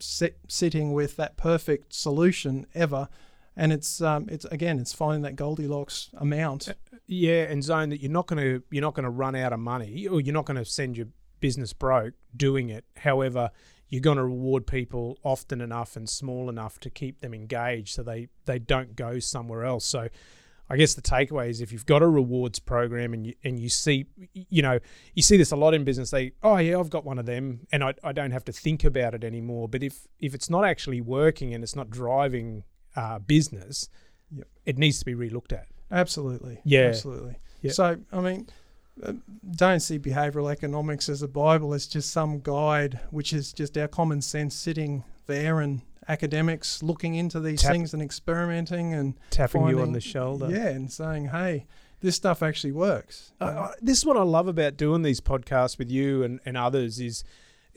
sit, 0.00 0.38
sitting 0.48 0.92
with 0.92 1.16
that 1.16 1.36
perfect 1.36 1.92
solution 1.92 2.66
ever 2.74 3.08
and 3.58 3.72
it's 3.72 4.00
um 4.00 4.26
it's 4.30 4.46
again 4.46 4.78
it's 4.78 4.94
finding 4.94 5.22
that 5.22 5.36
Goldilocks 5.36 6.08
amount 6.16 6.68
Yeah, 7.06 7.42
and 7.44 7.62
zone 7.64 7.88
that 7.90 8.00
you're 8.00 8.10
not 8.10 8.26
going 8.26 8.42
to 8.42 8.62
you're 8.70 8.82
not 8.82 8.94
going 8.94 9.04
to 9.04 9.10
run 9.10 9.34
out 9.34 9.52
of 9.52 9.60
money, 9.60 10.06
or 10.06 10.20
you're 10.20 10.34
not 10.34 10.46
going 10.46 10.58
to 10.58 10.64
send 10.64 10.96
your 10.96 11.08
business 11.40 11.72
broke 11.72 12.14
doing 12.36 12.68
it. 12.68 12.84
However, 12.96 13.50
you're 13.88 14.02
going 14.02 14.18
to 14.18 14.24
reward 14.24 14.66
people 14.66 15.18
often 15.22 15.60
enough 15.60 15.96
and 15.96 16.08
small 16.08 16.48
enough 16.48 16.78
to 16.80 16.90
keep 16.90 17.20
them 17.20 17.32
engaged 17.32 17.94
so 17.94 18.02
they, 18.02 18.28
they 18.44 18.58
don't 18.58 18.94
go 18.94 19.18
somewhere 19.18 19.64
else. 19.64 19.86
So 19.86 20.08
I 20.68 20.76
guess 20.76 20.92
the 20.92 21.00
takeaway 21.00 21.48
is 21.48 21.62
if 21.62 21.72
you've 21.72 21.86
got 21.86 22.02
a 22.02 22.06
rewards 22.08 22.58
program 22.58 23.14
and 23.14 23.26
you 23.26 23.34
and 23.42 23.58
you 23.58 23.70
see 23.70 24.04
you 24.32 24.60
know 24.60 24.78
you 25.14 25.22
see 25.22 25.38
this 25.38 25.50
a 25.50 25.56
lot 25.56 25.72
in 25.72 25.84
business 25.84 26.10
they 26.10 26.32
oh 26.42 26.58
yeah 26.58 26.78
I've 26.78 26.90
got 26.90 27.04
one 27.06 27.18
of 27.18 27.24
them 27.24 27.60
and 27.72 27.82
I, 27.82 27.94
I 28.04 28.12
don't 28.12 28.32
have 28.32 28.44
to 28.44 28.52
think 28.52 28.84
about 28.84 29.14
it 29.14 29.24
anymore 29.24 29.68
but 29.68 29.82
if 29.82 30.06
if 30.18 30.34
it's 30.34 30.50
not 30.50 30.66
actually 30.66 31.00
working 31.00 31.54
and 31.54 31.64
it's 31.64 31.74
not 31.74 31.88
driving 31.88 32.64
uh, 32.96 33.18
business 33.18 33.88
Yep. 34.30 34.46
it 34.66 34.78
needs 34.78 34.98
to 34.98 35.04
be 35.06 35.14
relooked 35.14 35.52
at 35.52 35.66
Absolutely. 35.90 36.60
Yeah. 36.64 36.80
Absolutely. 36.88 37.38
Yeah. 37.62 37.72
So, 37.72 37.98
I 38.12 38.20
mean, 38.20 38.46
uh, 39.02 39.14
don't 39.56 39.80
see 39.80 39.98
behavioral 39.98 40.50
economics 40.52 41.08
as 41.08 41.22
a 41.22 41.28
Bible. 41.28 41.72
It's 41.72 41.86
just 41.86 42.10
some 42.10 42.40
guide, 42.40 43.00
which 43.10 43.32
is 43.32 43.52
just 43.54 43.78
our 43.78 43.88
common 43.88 44.20
sense 44.20 44.54
sitting 44.54 45.02
there 45.26 45.60
and 45.60 45.80
academics 46.08 46.82
looking 46.82 47.14
into 47.14 47.40
these 47.40 47.62
Tap- 47.62 47.72
things 47.72 47.94
and 47.94 48.02
experimenting 48.02 48.92
and 48.92 49.14
tapping 49.30 49.66
you 49.68 49.80
on 49.80 49.92
the 49.92 50.00
shoulder 50.00 50.48
Yeah, 50.50 50.68
and 50.68 50.92
saying, 50.92 51.28
hey, 51.28 51.66
this 52.00 52.16
stuff 52.16 52.42
actually 52.42 52.72
works. 52.72 53.32
I- 53.40 53.46
I- 53.50 53.74
this 53.80 53.98
is 53.98 54.04
what 54.06 54.16
I 54.18 54.22
love 54.22 54.46
about 54.48 54.76
doing 54.76 55.02
these 55.02 55.20
podcasts 55.22 55.78
with 55.78 55.90
you 55.90 56.22
and, 56.22 56.38
and 56.44 56.56
others 56.56 57.00
is 57.00 57.24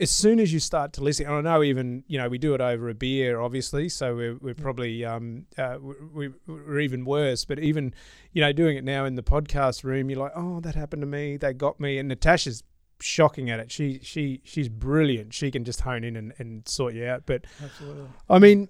as 0.00 0.10
soon 0.10 0.40
as 0.40 0.52
you 0.52 0.58
start 0.58 0.92
to 0.94 1.02
listen, 1.02 1.26
and 1.26 1.34
I 1.34 1.40
know 1.40 1.62
even 1.62 2.04
you 2.06 2.18
know 2.18 2.28
we 2.28 2.38
do 2.38 2.54
it 2.54 2.60
over 2.60 2.88
a 2.88 2.94
beer, 2.94 3.40
obviously, 3.40 3.88
so 3.88 4.14
we're, 4.14 4.36
we're 4.36 4.54
probably 4.54 5.04
um, 5.04 5.46
uh, 5.58 5.78
we, 6.12 6.30
we're 6.46 6.80
even 6.80 7.04
worse. 7.04 7.44
But 7.44 7.58
even 7.58 7.94
you 8.32 8.40
know 8.40 8.52
doing 8.52 8.76
it 8.76 8.84
now 8.84 9.04
in 9.04 9.14
the 9.14 9.22
podcast 9.22 9.84
room, 9.84 10.10
you're 10.10 10.18
like, 10.18 10.32
oh, 10.34 10.60
that 10.60 10.74
happened 10.74 11.02
to 11.02 11.06
me. 11.06 11.36
They 11.36 11.52
got 11.52 11.78
me. 11.78 11.98
And 11.98 12.08
Natasha's 12.08 12.62
shocking 13.02 13.50
at 13.50 13.60
it. 13.60 13.70
She 13.70 14.00
she 14.02 14.40
she's 14.44 14.68
brilliant. 14.68 15.34
She 15.34 15.50
can 15.50 15.64
just 15.64 15.80
hone 15.80 16.04
in 16.04 16.16
and, 16.16 16.32
and 16.38 16.66
sort 16.68 16.94
you 16.94 17.06
out. 17.06 17.24
But 17.26 17.44
Absolutely. 17.62 18.06
I 18.30 18.38
mean, 18.38 18.68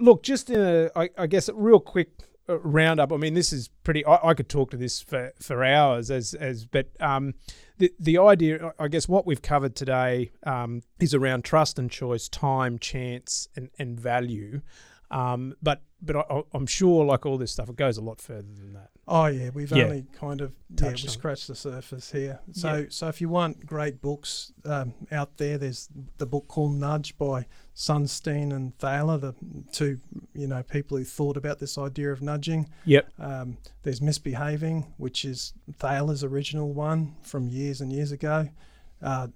look, 0.00 0.22
just 0.22 0.50
in 0.50 0.60
a, 0.60 0.90
I, 0.94 1.10
I 1.18 1.26
guess, 1.26 1.48
a 1.48 1.54
real 1.54 1.80
quick 1.80 2.10
uh, 2.48 2.58
roundup. 2.58 3.12
I 3.12 3.16
mean, 3.16 3.34
this 3.34 3.52
is 3.52 3.68
pretty. 3.84 4.04
I, 4.04 4.30
I 4.30 4.34
could 4.34 4.48
talk 4.48 4.70
to 4.72 4.76
this 4.76 5.00
for, 5.00 5.32
for 5.40 5.64
hours, 5.64 6.10
as 6.10 6.34
as, 6.34 6.66
but 6.66 6.88
um, 7.00 7.34
the 7.78 7.92
the 7.98 8.18
idea, 8.18 8.72
I 8.78 8.88
guess, 8.88 9.08
what 9.08 9.26
we've 9.26 9.42
covered 9.42 9.74
today 9.74 10.32
um, 10.44 10.82
is 11.00 11.14
around 11.14 11.44
trust 11.44 11.78
and 11.78 11.90
choice, 11.90 12.28
time, 12.28 12.78
chance, 12.78 13.48
and 13.56 13.70
and 13.78 13.98
value. 13.98 14.60
Um, 15.10 15.54
but 15.62 15.82
but 16.00 16.16
I, 16.16 16.42
I'm 16.54 16.66
sure, 16.66 17.04
like 17.04 17.26
all 17.26 17.38
this 17.38 17.52
stuff, 17.52 17.68
it 17.68 17.76
goes 17.76 17.98
a 17.98 18.02
lot 18.02 18.20
further 18.20 18.52
than 18.54 18.72
that. 18.74 18.91
Oh 19.08 19.26
yeah, 19.26 19.50
we've 19.52 19.70
Yeah. 19.72 19.84
only 19.84 20.06
kind 20.12 20.40
of 20.40 20.52
yeah, 20.80 20.90
we 20.92 20.96
scratched 20.96 21.48
the 21.48 21.56
surface 21.56 22.12
here. 22.12 22.38
So 22.52 22.74
Yeah. 22.76 22.84
so 22.88 23.08
if 23.08 23.20
you 23.20 23.28
want 23.28 23.66
great 23.66 24.00
books 24.00 24.52
um, 24.64 24.94
out 25.10 25.38
there, 25.38 25.58
there's 25.58 25.88
the 26.18 26.26
book 26.26 26.46
called 26.46 26.76
Nudge 26.76 27.18
by 27.18 27.46
Sunstein 27.74 28.52
and 28.54 28.78
Thaler, 28.78 29.18
the 29.18 29.34
two 29.72 29.98
you 30.34 30.46
know 30.46 30.62
people 30.62 30.96
who 30.96 31.04
thought 31.04 31.36
about 31.36 31.58
this 31.58 31.76
idea 31.76 32.12
of 32.12 32.22
nudging. 32.22 32.68
Yep. 32.84 33.08
Um, 33.18 33.56
there's 33.82 34.00
Misbehaving, 34.00 34.92
which 34.98 35.24
is 35.24 35.52
Thaler's 35.78 36.22
original 36.22 36.72
one 36.72 37.16
from 37.22 37.48
years 37.48 37.80
and 37.80 37.92
years 37.92 38.12
ago. 38.12 38.50
Uh, 39.02 39.28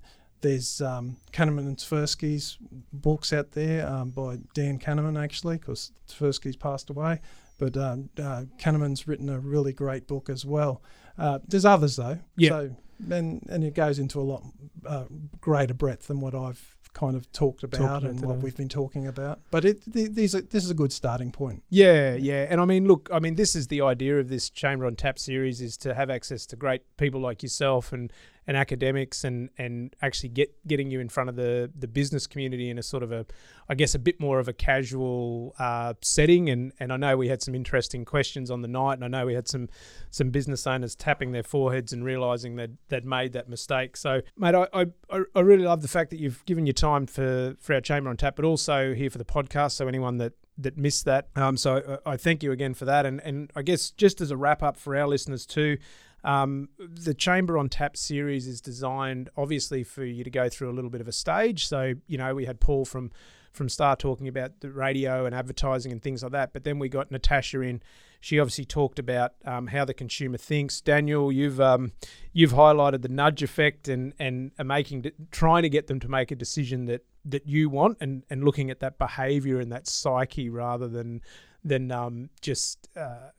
there's 0.42 0.80
um, 0.80 1.16
Kahneman 1.32 1.66
and 1.66 1.76
Tversky's 1.76 2.56
books 2.92 3.32
out 3.32 3.52
there 3.52 3.84
um, 3.88 4.10
by 4.10 4.38
Dan 4.54 4.78
Kahneman, 4.78 5.20
actually, 5.20 5.56
because 5.56 5.90
Tversky's 6.08 6.54
passed 6.56 6.88
away. 6.90 7.20
But 7.58 7.76
um, 7.76 8.10
uh, 8.18 8.44
Kahneman's 8.58 9.08
written 9.08 9.28
a 9.28 9.38
really 9.38 9.72
great 9.72 10.06
book 10.06 10.28
as 10.28 10.44
well. 10.44 10.82
Uh, 11.18 11.38
there's 11.46 11.64
others, 11.64 11.96
though. 11.96 12.18
Yeah. 12.36 12.48
So, 12.50 12.76
and, 13.10 13.46
and 13.48 13.64
it 13.64 13.74
goes 13.74 13.98
into 13.98 14.20
a 14.20 14.22
lot 14.22 14.42
uh, 14.86 15.04
greater 15.40 15.74
breadth 15.74 16.08
than 16.08 16.20
what 16.20 16.34
I've 16.34 16.76
kind 16.92 17.14
of 17.14 17.30
talked 17.30 17.62
about, 17.62 18.04
and 18.04 18.22
what 18.22 18.38
we've 18.38 18.56
been 18.56 18.70
talking 18.70 19.06
about. 19.06 19.40
But 19.50 19.66
it 19.66 19.92
th- 19.92 20.12
these 20.12 20.34
are, 20.34 20.40
this 20.40 20.64
is 20.64 20.70
a 20.70 20.74
good 20.74 20.94
starting 20.94 21.30
point. 21.30 21.62
Yeah, 21.68 22.14
yeah. 22.14 22.46
And 22.48 22.58
I 22.58 22.64
mean, 22.64 22.88
look, 22.88 23.10
I 23.12 23.18
mean, 23.18 23.34
this 23.34 23.54
is 23.54 23.66
the 23.66 23.82
idea 23.82 24.18
of 24.18 24.30
this 24.30 24.48
Chamber 24.48 24.86
on 24.86 24.96
Tap 24.96 25.18
series 25.18 25.60
is 25.60 25.76
to 25.78 25.92
have 25.92 26.08
access 26.08 26.46
to 26.46 26.56
great 26.56 26.82
people 26.96 27.20
like 27.20 27.42
yourself 27.42 27.92
and, 27.92 28.10
and 28.46 28.56
academics 28.56 29.24
and, 29.24 29.50
and 29.58 29.94
actually 30.02 30.28
get 30.28 30.54
getting 30.66 30.90
you 30.90 31.00
in 31.00 31.08
front 31.08 31.28
of 31.28 31.36
the, 31.36 31.70
the 31.76 31.88
business 31.88 32.26
community 32.26 32.70
in 32.70 32.78
a 32.78 32.82
sort 32.82 33.02
of 33.02 33.10
a, 33.10 33.26
I 33.68 33.74
guess, 33.74 33.94
a 33.94 33.98
bit 33.98 34.20
more 34.20 34.38
of 34.38 34.46
a 34.46 34.52
casual 34.52 35.54
uh, 35.58 35.94
setting. 36.00 36.48
And, 36.48 36.72
and 36.78 36.92
I 36.92 36.96
know 36.96 37.16
we 37.16 37.28
had 37.28 37.42
some 37.42 37.54
interesting 37.54 38.04
questions 38.04 38.50
on 38.50 38.62
the 38.62 38.68
night, 38.68 38.94
and 38.94 39.04
I 39.04 39.08
know 39.08 39.26
we 39.26 39.34
had 39.34 39.48
some 39.48 39.68
some 40.10 40.30
business 40.30 40.66
owners 40.66 40.94
tapping 40.94 41.32
their 41.32 41.42
foreheads 41.42 41.92
and 41.92 42.04
realizing 42.04 42.56
that 42.56 42.70
they'd 42.88 43.04
made 43.04 43.32
that 43.32 43.48
mistake. 43.48 43.96
So, 43.96 44.22
mate, 44.36 44.54
I, 44.54 44.66
I, 44.72 45.20
I 45.34 45.40
really 45.40 45.64
love 45.64 45.82
the 45.82 45.88
fact 45.88 46.10
that 46.10 46.20
you've 46.20 46.44
given 46.46 46.66
your 46.66 46.72
time 46.72 47.06
for, 47.06 47.56
for 47.60 47.74
our 47.74 47.80
Chamber 47.80 48.10
on 48.10 48.16
Tap, 48.16 48.36
but 48.36 48.44
also 48.44 48.94
here 48.94 49.10
for 49.10 49.18
the 49.18 49.24
podcast. 49.24 49.72
So, 49.72 49.88
anyone 49.88 50.18
that 50.18 50.34
that 50.58 50.76
missed 50.76 51.04
that. 51.04 51.28
Um, 51.36 51.56
so 51.56 51.76
uh, 51.76 51.98
I 52.06 52.16
thank 52.16 52.42
you 52.42 52.52
again 52.52 52.74
for 52.74 52.84
that. 52.86 53.04
And 53.04 53.20
and 53.20 53.50
I 53.54 53.62
guess 53.62 53.90
just 53.90 54.20
as 54.20 54.30
a 54.30 54.36
wrap 54.36 54.62
up 54.62 54.76
for 54.76 54.96
our 54.96 55.06
listeners 55.06 55.44
too, 55.44 55.78
um, 56.26 56.68
the 56.78 57.14
Chamber 57.14 57.56
on 57.56 57.68
Tap 57.68 57.96
series 57.96 58.46
is 58.48 58.60
designed 58.60 59.30
obviously 59.36 59.84
for 59.84 60.04
you 60.04 60.24
to 60.24 60.30
go 60.30 60.48
through 60.48 60.68
a 60.70 60.74
little 60.74 60.90
bit 60.90 61.00
of 61.00 61.08
a 61.08 61.12
stage. 61.12 61.66
So 61.66 61.94
you 62.08 62.18
know 62.18 62.34
we 62.34 62.44
had 62.44 62.60
Paul 62.60 62.84
from 62.84 63.12
from 63.52 63.68
Star 63.68 63.96
talking 63.96 64.28
about 64.28 64.60
the 64.60 64.70
radio 64.70 65.24
and 65.24 65.34
advertising 65.34 65.90
and 65.90 66.02
things 66.02 66.22
like 66.22 66.32
that, 66.32 66.52
but 66.52 66.64
then 66.64 66.78
we 66.78 66.88
got 66.88 67.10
Natasha 67.10 67.60
in. 67.62 67.80
She 68.20 68.40
obviously 68.40 68.64
talked 68.64 68.98
about 68.98 69.32
um, 69.44 69.68
how 69.68 69.84
the 69.84 69.94
consumer 69.94 70.36
thinks. 70.36 70.80
Daniel, 70.80 71.30
you've 71.30 71.60
um, 71.60 71.92
you've 72.32 72.52
highlighted 72.52 73.02
the 73.02 73.08
nudge 73.08 73.42
effect 73.42 73.86
and 73.86 74.12
and 74.18 74.50
making 74.64 75.10
trying 75.30 75.62
to 75.62 75.68
get 75.68 75.86
them 75.86 76.00
to 76.00 76.08
make 76.08 76.32
a 76.32 76.36
decision 76.36 76.86
that 76.86 77.04
that 77.24 77.46
you 77.46 77.70
want 77.70 77.98
and 78.00 78.24
and 78.30 78.44
looking 78.44 78.68
at 78.68 78.80
that 78.80 78.98
behavior 78.98 79.60
and 79.60 79.70
that 79.70 79.86
psyche 79.86 80.48
rather 80.48 80.88
than 80.88 81.20
than 81.62 81.92
um, 81.92 82.30
just 82.40 82.88
uh, 82.96 83.30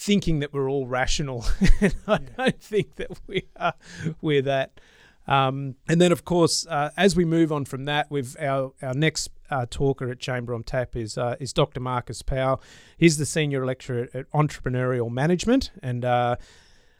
thinking 0.00 0.38
that 0.38 0.52
we're 0.52 0.68
all 0.68 0.86
rational. 0.86 1.44
and 1.80 1.94
I 2.06 2.18
don't 2.18 2.60
think 2.60 2.96
that 2.96 3.10
we 3.26 3.44
are 3.56 3.74
we're 4.22 4.42
that. 4.42 4.80
Um, 5.26 5.76
and 5.88 6.00
then, 6.00 6.10
of 6.10 6.24
course, 6.24 6.66
uh, 6.66 6.90
as 6.96 7.14
we 7.14 7.24
move 7.24 7.52
on 7.52 7.66
from 7.66 7.84
that, 7.84 8.10
with 8.10 8.36
our 8.40 8.72
our 8.82 8.94
next 8.94 9.30
uh, 9.50 9.66
talker 9.68 10.10
at 10.10 10.18
Chamber 10.18 10.54
on 10.54 10.62
Tap 10.62 10.96
is 10.96 11.18
uh, 11.18 11.36
is 11.38 11.52
Dr. 11.52 11.80
Marcus 11.80 12.22
Powell. 12.22 12.62
He's 12.96 13.18
the 13.18 13.26
senior 13.26 13.64
lecturer 13.66 14.08
at 14.14 14.30
entrepreneurial 14.32 15.10
management, 15.10 15.70
and 15.82 16.04
uh, 16.04 16.36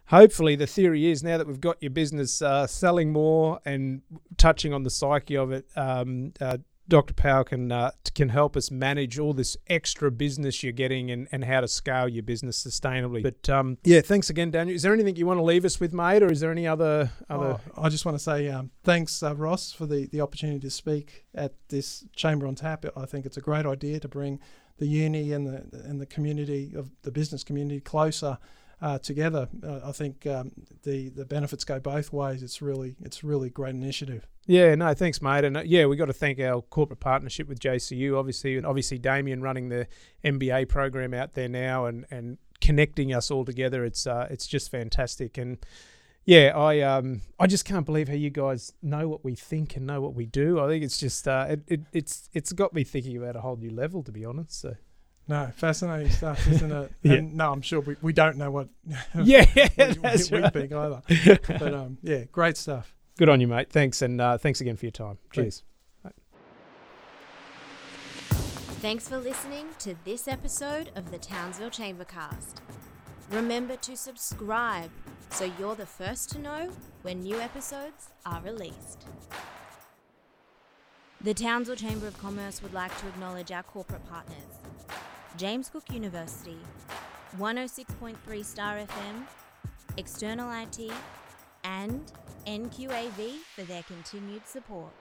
hopefully, 0.06 0.54
the 0.54 0.66
theory 0.66 1.10
is 1.10 1.24
now 1.24 1.38
that 1.38 1.46
we've 1.46 1.60
got 1.60 1.82
your 1.82 1.90
business 1.90 2.42
uh, 2.42 2.66
selling 2.66 3.12
more 3.12 3.60
and 3.64 4.02
touching 4.36 4.74
on 4.74 4.82
the 4.82 4.90
psyche 4.90 5.36
of 5.36 5.52
it. 5.52 5.66
Um, 5.74 6.34
uh, 6.38 6.58
Dr. 6.90 7.14
Powell 7.14 7.44
can 7.44 7.72
uh, 7.72 7.92
can 8.14 8.28
help 8.28 8.56
us 8.56 8.70
manage 8.70 9.18
all 9.18 9.32
this 9.32 9.56
extra 9.68 10.10
business 10.10 10.62
you're 10.62 10.72
getting 10.72 11.10
and, 11.10 11.28
and 11.32 11.44
how 11.44 11.60
to 11.60 11.68
scale 11.68 12.08
your 12.08 12.24
business 12.24 12.62
sustainably. 12.62 13.22
But 13.22 13.48
um, 13.48 13.78
yeah, 13.84 14.00
thanks 14.02 14.28
again, 14.28 14.50
Daniel. 14.50 14.74
Is 14.74 14.82
there 14.82 14.92
anything 14.92 15.16
you 15.16 15.26
want 15.26 15.38
to 15.38 15.44
leave 15.44 15.64
us 15.64 15.80
with, 15.80 15.94
mate, 15.94 16.22
or 16.22 16.30
is 16.30 16.40
there 16.40 16.50
any 16.50 16.66
other 16.66 17.10
other? 17.30 17.60
Oh, 17.76 17.82
I 17.82 17.88
just 17.88 18.04
want 18.04 18.18
to 18.18 18.22
say 18.22 18.48
um, 18.48 18.70
thanks, 18.82 19.22
uh, 19.22 19.34
Ross, 19.34 19.72
for 19.72 19.86
the, 19.86 20.06
the 20.08 20.20
opportunity 20.20 20.58
to 20.60 20.70
speak 20.70 21.24
at 21.34 21.54
this 21.68 22.04
Chamber 22.14 22.46
on 22.46 22.56
Tap. 22.56 22.84
I 22.96 23.06
think 23.06 23.24
it's 23.24 23.36
a 23.36 23.40
great 23.40 23.64
idea 23.64 24.00
to 24.00 24.08
bring 24.08 24.40
the 24.78 24.86
uni 24.86 25.32
and 25.32 25.46
the 25.46 25.64
and 25.84 26.00
the 26.00 26.06
community 26.06 26.72
of 26.76 26.90
the 27.02 27.12
business 27.12 27.44
community 27.44 27.80
closer 27.80 28.38
uh, 28.82 28.98
together. 28.98 29.48
Uh, 29.62 29.80
I 29.84 29.92
think 29.92 30.26
um, 30.26 30.52
the 30.82 31.08
the 31.10 31.24
benefits 31.24 31.64
go 31.64 31.78
both 31.78 32.12
ways. 32.12 32.42
It's 32.42 32.62
really 32.62 32.96
it's 33.02 33.22
really 33.22 33.50
great 33.50 33.74
initiative. 33.74 34.26
Yeah, 34.46 34.74
no, 34.74 34.92
thanks, 34.94 35.20
mate. 35.20 35.44
And 35.44 35.56
uh, 35.56 35.62
yeah, 35.64 35.86
we 35.86 35.96
got 35.96 36.06
to 36.06 36.12
thank 36.12 36.40
our 36.40 36.62
corporate 36.62 37.00
partnership 37.00 37.48
with 37.48 37.60
JCU, 37.60 38.18
obviously, 38.18 38.56
and 38.56 38.66
obviously 38.66 38.98
Damien 38.98 39.42
running 39.42 39.68
the 39.68 39.86
MBA 40.24 40.68
program 40.68 41.14
out 41.14 41.34
there 41.34 41.48
now 41.48 41.86
and 41.86 42.06
and 42.10 42.38
connecting 42.60 43.12
us 43.14 43.30
all 43.30 43.44
together. 43.44 43.84
It's 43.84 44.06
uh, 44.06 44.26
it's 44.30 44.46
just 44.46 44.70
fantastic. 44.70 45.38
And 45.38 45.58
yeah, 46.24 46.52
I 46.56 46.80
um 46.80 47.22
I 47.38 47.46
just 47.46 47.64
can't 47.64 47.86
believe 47.86 48.08
how 48.08 48.14
you 48.14 48.30
guys 48.30 48.72
know 48.82 49.08
what 49.08 49.24
we 49.24 49.34
think 49.34 49.76
and 49.76 49.86
know 49.86 50.00
what 50.00 50.14
we 50.14 50.26
do. 50.26 50.60
I 50.60 50.68
think 50.68 50.84
it's 50.84 50.98
just 50.98 51.28
uh, 51.28 51.46
it, 51.50 51.60
it 51.66 51.80
it's 51.92 52.28
it's 52.32 52.52
got 52.52 52.72
me 52.72 52.84
thinking 52.84 53.16
about 53.16 53.36
a 53.36 53.40
whole 53.40 53.56
new 53.56 53.70
level, 53.70 54.02
to 54.04 54.12
be 54.12 54.24
honest. 54.24 54.60
So 54.60 54.74
No, 55.28 55.50
fascinating 55.54 56.10
stuff, 56.10 56.46
isn't 56.48 56.72
it? 56.72 56.92
Yeah. 57.02 57.12
And 57.14 57.36
no, 57.36 57.52
I'm 57.52 57.62
sure 57.62 57.80
we, 57.80 57.96
we 58.02 58.12
don't 58.12 58.36
know 58.36 58.50
what 58.50 58.68
yeah, 59.22 59.46
we, 59.54 59.68
that's 59.76 60.30
we, 60.30 60.38
we 60.38 60.42
right. 60.42 60.52
think 60.52 60.72
either. 60.72 61.02
But 61.46 61.74
um, 61.74 61.98
yeah, 62.02 62.24
great 62.32 62.56
stuff. 62.56 62.94
Good 63.16 63.28
on 63.28 63.40
you, 63.40 63.46
mate. 63.46 63.70
Thanks, 63.70 64.02
and 64.02 64.20
uh, 64.20 64.38
thanks 64.38 64.60
again 64.60 64.76
for 64.76 64.86
your 64.86 64.92
time. 64.92 65.18
Cheers. 65.32 65.62
Thanks 68.80 69.06
for 69.06 69.18
listening 69.18 69.66
to 69.80 69.94
this 70.06 70.26
episode 70.26 70.90
of 70.94 71.10
the 71.10 71.18
Townsville 71.18 71.68
Chambercast. 71.68 72.54
Remember 73.30 73.76
to 73.76 73.94
subscribe 73.94 74.90
so 75.28 75.52
you're 75.58 75.74
the 75.74 75.84
first 75.84 76.30
to 76.30 76.38
know 76.38 76.70
when 77.02 77.20
new 77.20 77.38
episodes 77.38 78.08
are 78.24 78.40
released. 78.40 79.06
The 81.22 81.34
Townsville 81.34 81.76
Chamber 81.76 82.06
of 82.06 82.16
Commerce 82.16 82.62
would 82.62 82.72
like 82.72 82.98
to 82.98 83.06
acknowledge 83.08 83.52
our 83.52 83.62
corporate 83.62 84.08
partners 84.08 84.38
James 85.36 85.68
Cook 85.68 85.92
University, 85.92 86.56
106.3 87.36 88.42
Star 88.42 88.76
FM, 88.76 89.26
External 89.98 90.50
IT, 90.62 90.90
and 91.62 92.10
NQAV 92.46 93.36
for 93.54 93.64
their 93.64 93.82
continued 93.82 94.46
support. 94.48 94.92